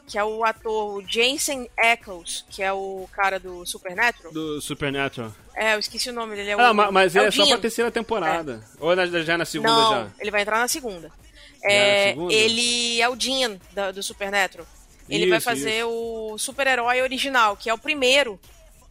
[0.09, 4.32] que é o ator Jensen Ackles, que é o cara do Supernatural.
[4.32, 5.34] Do Supernatural.
[5.55, 6.51] É, eu esqueci o nome dele.
[6.51, 8.62] É o, Ah, ma- mas é, é, o só pra terceira temporada.
[8.78, 10.09] Ou na- já é na segunda Não, já?
[10.20, 11.09] ele vai entrar na segunda.
[11.62, 12.32] na É, segunda?
[12.32, 14.66] Ele é o Dean da- do Supernatural.
[15.09, 18.39] Ele vai Isso, fazer o super-herói original, que é o primeiro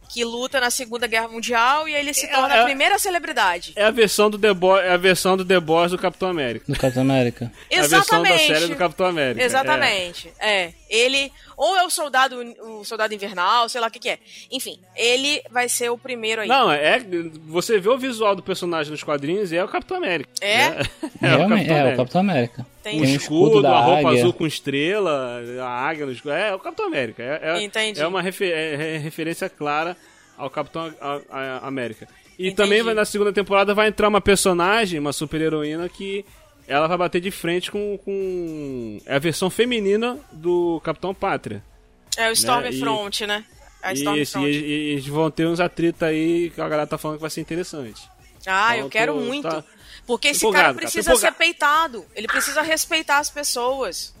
[0.08, 2.98] que luta na Segunda Guerra Mundial e aí ele se É, torna é- a primeira
[2.98, 3.72] celebridade.
[3.76, 6.64] É a versão do The Boy, é a versão do The Boys do Capitão América.
[6.72, 7.52] Do Capitão América.
[7.70, 8.46] É a versão da Exatamente.
[8.46, 9.44] série do Capitão América.
[9.44, 10.32] Exatamente.
[10.38, 10.72] É.
[10.88, 14.18] Ele, ou é o soldado, o soldado invernal, sei lá o que, que é.
[14.50, 16.48] Enfim, ele vai ser o primeiro aí.
[16.48, 16.98] Não, é.
[17.46, 20.30] Você vê o visual do personagem nos quadrinhos e é o Capitão América.
[20.40, 20.52] É?
[20.52, 20.82] É,
[21.20, 21.96] Realmente, é, o.
[21.96, 22.66] Capitão América.
[22.82, 24.20] Tem O Tem um escudo, escudo da a roupa águia.
[24.20, 26.34] azul com estrela, a águia no escudo.
[26.34, 27.22] É, é o Capitão América.
[27.22, 28.00] É, é, Entendi.
[28.00, 29.96] é uma refe- é- é referência clara
[30.36, 32.06] ao Capitão a- a- América.
[32.38, 32.54] E Entendi.
[32.56, 36.24] também vai, na segunda temporada vai entrar uma personagem, uma super heroína que
[36.66, 38.98] ela vai bater de frente com, com.
[39.06, 41.62] É a versão feminina do Capitão Pátria.
[42.16, 43.44] É o Stormfront, né?
[43.82, 44.46] É a Isso, e, Stormfront.
[44.56, 47.30] e- e eles vão ter uns atritos aí que a galera tá falando que vai
[47.30, 48.08] ser interessante.
[48.46, 49.48] Ah, eu Então, quero tô- muito.
[49.48, 49.64] tá-
[50.06, 51.36] Porque esse empolgado, cara cara, precisa ser empolgado.
[51.36, 52.06] peitado.
[52.14, 54.14] Ele precisa respeitar as pessoas.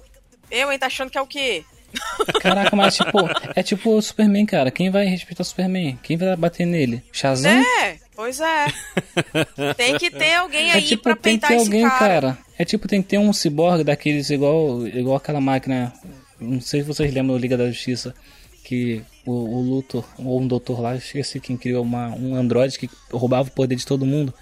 [0.50, 1.64] Eu, hein, tá achando que é o quê?
[2.42, 3.18] Caraca, mas tipo,
[3.54, 4.70] é tipo o Superman, cara.
[4.70, 5.98] Quem vai respeitar o Superman?
[6.02, 7.02] Quem vai bater nele?
[7.12, 7.50] Shazam?
[7.52, 8.66] É, pois é.
[9.76, 11.98] Tem que ter alguém É aí tipo, pra tem que peitar ter esse alguém, cara.
[11.98, 12.38] cara.
[12.58, 15.92] É tipo, tem que ter um ciborgue daqueles igual, igual aquela máquina.
[16.40, 18.14] Não sei se vocês lembram do Liga da Justiça.
[18.64, 22.90] Que o, o Luthor, ou um doutor lá, esqueci quem criou uma, um androide que
[23.12, 24.34] roubava o poder de todo mundo.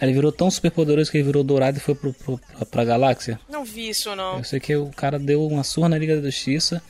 [0.00, 2.84] Ele virou tão super poderoso que ele virou dourado e foi pro, pro, pra, pra
[2.84, 3.40] galáxia.
[3.50, 4.38] Não vi isso, não.
[4.38, 6.82] Eu sei que o cara deu uma surra na Liga da Justiça.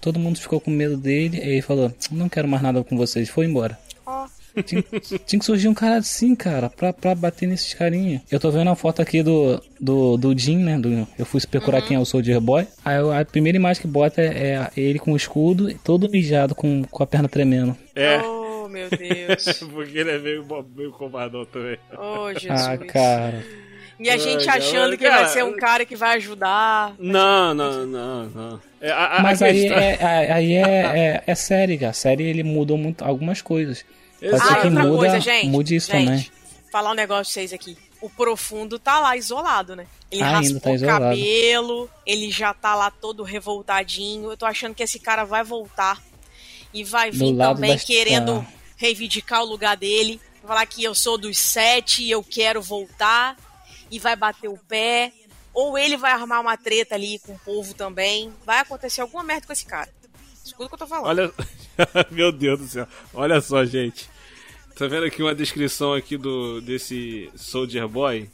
[0.00, 1.38] Todo mundo ficou com medo dele.
[1.38, 3.28] E ele falou: Não quero mais nada com vocês.
[3.28, 3.78] Foi embora.
[4.06, 4.26] Ó,
[4.64, 4.82] Tinha,
[5.26, 8.22] tinha que surgir um cara assim, cara, pra, pra bater nesses carinha.
[8.30, 10.78] Eu tô vendo a foto aqui do, do, do Jim, né?
[10.78, 11.88] do- eu fui procurar Uhum.
[11.88, 12.66] quem é o Soldier Boy.
[12.84, 16.82] Aí a primeira imagem que bota é, é ele com o escudo, todo mijado, com,
[16.84, 17.76] com a perna tremendo.
[17.96, 19.58] É, Oh, meu Deus.
[19.72, 20.46] porque ele é meio,
[20.76, 21.76] meio covardão também.
[21.98, 22.60] Oh, Jesus.
[22.66, 23.44] Ah, cara.
[24.00, 26.94] E a gente Ai, achando cara, que vai ser um cara que vai ajudar.
[26.98, 28.60] Não, não, não, não.
[28.80, 31.90] É, a, a- Mas a aí, questão- é, é- aí é, é, é série, cara.
[31.90, 33.84] A série ele mudou muito, algumas coisas.
[34.30, 35.46] Pode Ah, que outra muda, coisa, gente.
[35.48, 36.30] mude isso gente, também.
[36.70, 37.76] Falar um negócio pra vocês aqui.
[38.00, 39.86] O profundo tá lá isolado, né?
[40.10, 41.04] Ele Ainda raspou tá o isolado.
[41.04, 44.30] cabelo, ele já tá lá todo revoltadinho.
[44.30, 46.02] Eu tô achando que esse cara vai voltar
[46.72, 48.52] e vai vir também das- querendo ah.
[48.76, 50.20] reivindicar o lugar dele.
[50.44, 53.36] Falar que eu sou dos sete e eu quero voltar.
[53.90, 55.12] E vai bater o pé.
[55.54, 58.32] Ou ele vai armar uma treta ali com o povo também.
[58.44, 59.88] Vai acontecer alguma merda com esse cara.
[60.44, 61.06] Escuta o que eu tô falando.
[61.06, 61.32] Olha.
[62.10, 62.88] Meu Deus do céu.
[63.14, 64.10] Olha só, gente.
[64.74, 68.28] Tá vendo aqui uma descrição aqui do desse Soldier Boy?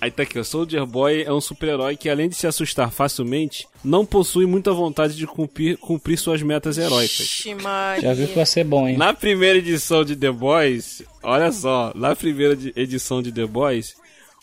[0.00, 3.68] Aí tá aqui, o Soldier Boy é um super-herói que além de se assustar facilmente,
[3.84, 7.20] não possui muita vontade de cumprir, cumprir suas metas heróicas.
[7.20, 7.56] Ixi.
[8.00, 8.96] Já viu que vai ser bom, hein?
[8.96, 13.94] Na primeira edição de The Boys, olha só, na primeira de- edição de The Boys,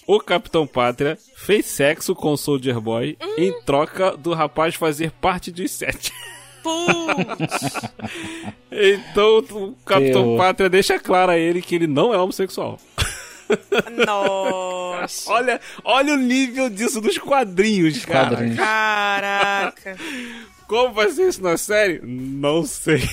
[0.07, 5.51] o Capitão Pátria fez sexo com o Soldier Boy em troca do rapaz fazer parte
[5.51, 6.11] dos sete.
[6.63, 7.91] Putz.
[8.71, 12.79] Então o Capitão Eu- Pátria deixa claro a ele que ele não é homossexual.
[14.05, 15.29] Nossa.
[15.31, 18.29] Olha, olha o nível disso dos quadrinhos, cara.
[18.29, 18.57] Quadrinhos.
[18.57, 19.97] Caraca.
[20.67, 21.99] Como vai ser isso na série?
[22.03, 23.07] Não sei.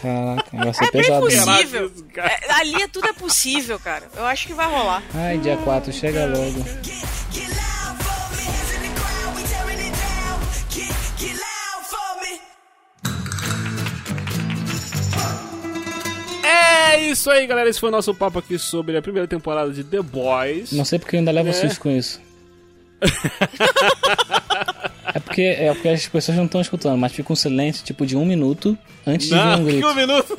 [0.00, 1.26] Caraca, vai ser É bem pesado.
[1.26, 1.44] mesmo.
[1.46, 1.92] possível.
[2.16, 4.04] É, ali é- tudo é possível, cara.
[4.16, 5.02] Eu acho que vai rolar.
[5.14, 6.64] Ai, dia 4, chega logo.
[16.48, 17.68] É isso aí, galera.
[17.68, 20.72] Esse foi o nosso papo aqui sobre a primeira temporada de The Boys.
[20.72, 21.52] Não sei porque eu ainda levo É.
[21.52, 22.20] susto com isso.
[25.14, 28.16] é, porque, é porque as pessoas não estão escutando, mas fica um silêncio tipo de
[28.16, 28.76] um minuto
[29.06, 29.86] antes de Não, um que grito.
[29.86, 30.38] um minuto.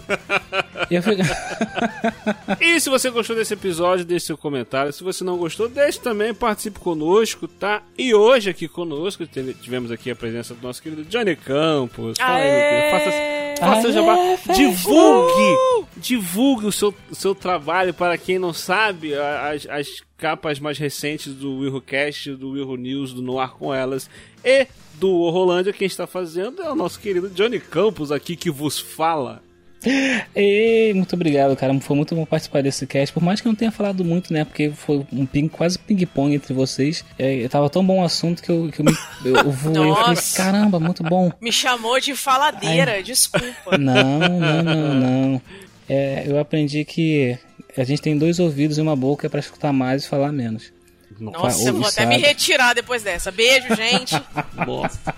[0.91, 1.21] E fico...
[2.59, 4.91] E se você gostou desse episódio, deixe seu comentário.
[4.91, 7.81] Se você não gostou, deixe também, participe conosco, tá?
[7.97, 12.17] E hoje aqui conosco, tivemos aqui a presença do nosso querido Johnny Campos.
[12.17, 12.91] Fala aí.
[12.91, 13.11] Faça,
[13.59, 14.15] faça jabá.
[14.55, 15.85] Divulgue!
[15.97, 19.13] Divulgue o seu, o seu trabalho para quem não sabe.
[19.13, 19.87] As, as
[20.17, 24.09] capas mais recentes do WilhoCast, do Wilho News, do Noir com Elas
[24.43, 28.77] e do Rolândia, quem está fazendo é o nosso querido Johnny Campos aqui que vos
[28.77, 29.41] fala.
[30.35, 31.77] Ei, muito obrigado, cara.
[31.79, 33.13] Foi muito bom participar desse cast.
[33.13, 34.43] Por mais que eu não tenha falado muito, né?
[34.43, 37.05] Porque foi um ping, quase ping-pong entre vocês.
[37.17, 38.91] É, tava tão bom o assunto que eu, que eu, me,
[39.23, 39.89] eu, eu voei.
[39.89, 41.31] Eu falei, caramba, muito bom.
[41.41, 43.77] Me chamou de faladeira, desculpa.
[43.79, 45.41] Não, não, não, não.
[45.87, 47.37] É, eu aprendi que
[47.77, 50.71] a gente tem dois ouvidos e uma boca pra escutar mais e falar menos.
[51.19, 53.31] Nossa, Fa- eu vou até me retirar depois dessa.
[53.31, 54.15] Beijo, gente.
[54.67, 55.13] Nossa.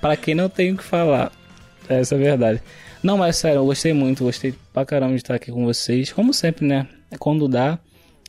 [0.00, 1.30] Pra quem não tem o que falar.
[2.00, 2.62] Essa é a verdade.
[3.02, 6.12] Não, mas sério, eu gostei muito, gostei pra caramba de estar aqui com vocês.
[6.12, 6.86] Como sempre, né?
[7.18, 7.78] Quando dá,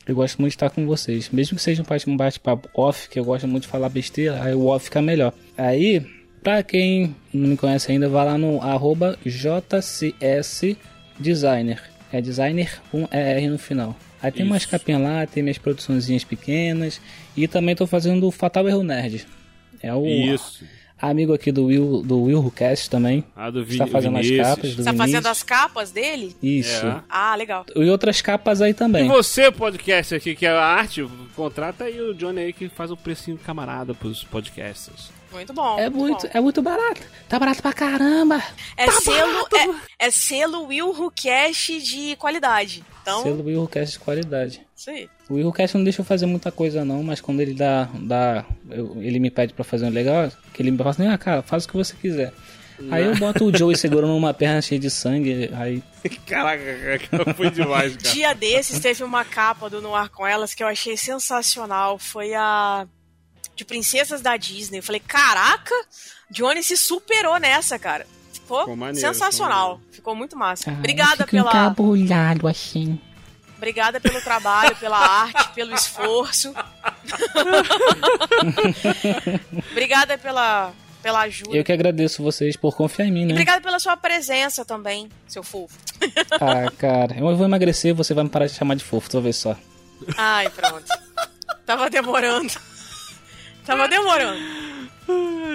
[0.06, 1.28] eu gosto muito de estar com vocês.
[1.30, 4.54] Mesmo que seja um bate- bate-papo off, que eu gosto muito de falar besteira, aí
[4.54, 5.32] o off fica melhor.
[5.56, 6.04] Aí,
[6.42, 11.80] pra quem não me conhece ainda, vá lá no arroba JCSDesigner.
[12.12, 13.96] É designer com ER no final.
[14.22, 14.70] Aí tem umas Isso.
[14.70, 17.00] capinhas lá, tem minhas produçõezinhas pequenas.
[17.36, 19.26] E também tô fazendo o Fatal Erro Nerd.
[19.82, 20.64] É o Isso.
[21.00, 23.24] Amigo aqui do Will, do Will Cast também.
[23.36, 26.36] A do Está Vini- fazendo as capas do Tá fazendo as capas dele?
[26.42, 26.86] Isso.
[26.86, 27.02] É.
[27.08, 27.66] Ah, legal.
[27.74, 29.06] E outras capas aí E também.
[29.08, 32.96] você, podcast aqui, que é a arte, contrata aí o Johnny aí que faz o
[32.96, 35.10] precinho camarada pros podcasters.
[35.32, 35.76] Muito bom.
[35.80, 36.30] É muito, bom.
[36.32, 37.00] é muito barato.
[37.28, 38.40] Tá barato pra caramba.
[38.76, 39.46] É selo,
[39.98, 42.84] é, é selo Will Cash de qualidade.
[43.02, 44.60] Então, Selo Will Cast de qualidade.
[44.76, 45.08] isso aí.
[45.28, 48.44] O Will Cast não deixa eu fazer muita coisa não, mas quando ele dá, dá
[48.70, 51.42] eu- ele me pede pra fazer um legal, que ele me fala assim, ah cara,
[51.42, 52.32] faz o que você quiser.
[52.90, 55.80] Aí eu boto o Joey segurando uma perna cheia de sangue, aí
[56.26, 56.62] Caraca,
[57.08, 58.12] cara, foi demais, cara.
[58.14, 61.98] Dia desses teve uma capa do Noir com Elas que eu achei sensacional.
[61.98, 62.86] Foi a
[63.54, 64.78] de Princesas da Disney.
[64.78, 65.72] Eu falei, caraca,
[66.28, 68.04] Johnny se superou nessa, cara.
[68.32, 69.76] Ficou Ficou maneiro, sensacional.
[69.78, 70.70] ficou Ficou muito massa.
[70.72, 72.98] ah, Obrigada pela, encabulhado assim.
[73.64, 76.54] Obrigada pelo trabalho, pela arte, pelo esforço.
[79.72, 81.56] obrigada pela, pela ajuda.
[81.56, 83.32] Eu que agradeço vocês por confiar em mim, E né?
[83.32, 85.78] obrigada pela sua presença também, seu fofo.
[86.32, 89.22] Ah, cara, eu vou emagrecer, você vai me parar de chamar de fofo, tu vai
[89.24, 89.56] ver só.
[90.18, 90.84] Ai, pronto.
[91.64, 92.52] Tava demorando.
[93.64, 94.40] Tava demorando.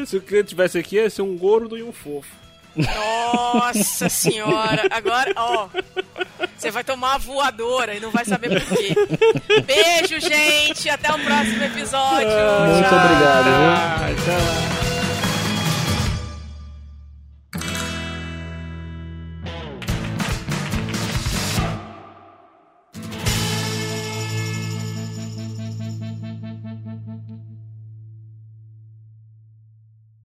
[0.07, 2.38] Se o cliente tivesse aqui, ia ser um gordo e um fofo.
[2.79, 4.83] Nossa senhora.
[4.89, 5.67] Agora, ó.
[6.57, 8.95] Você vai tomar uma voadora e não vai saber por quê.
[9.65, 10.89] Beijo, gente.
[10.89, 12.27] Até o próximo episódio.
[12.27, 12.99] Muito Tchau.
[12.99, 14.25] obrigado, viu?
[14.25, 14.98] Tchau.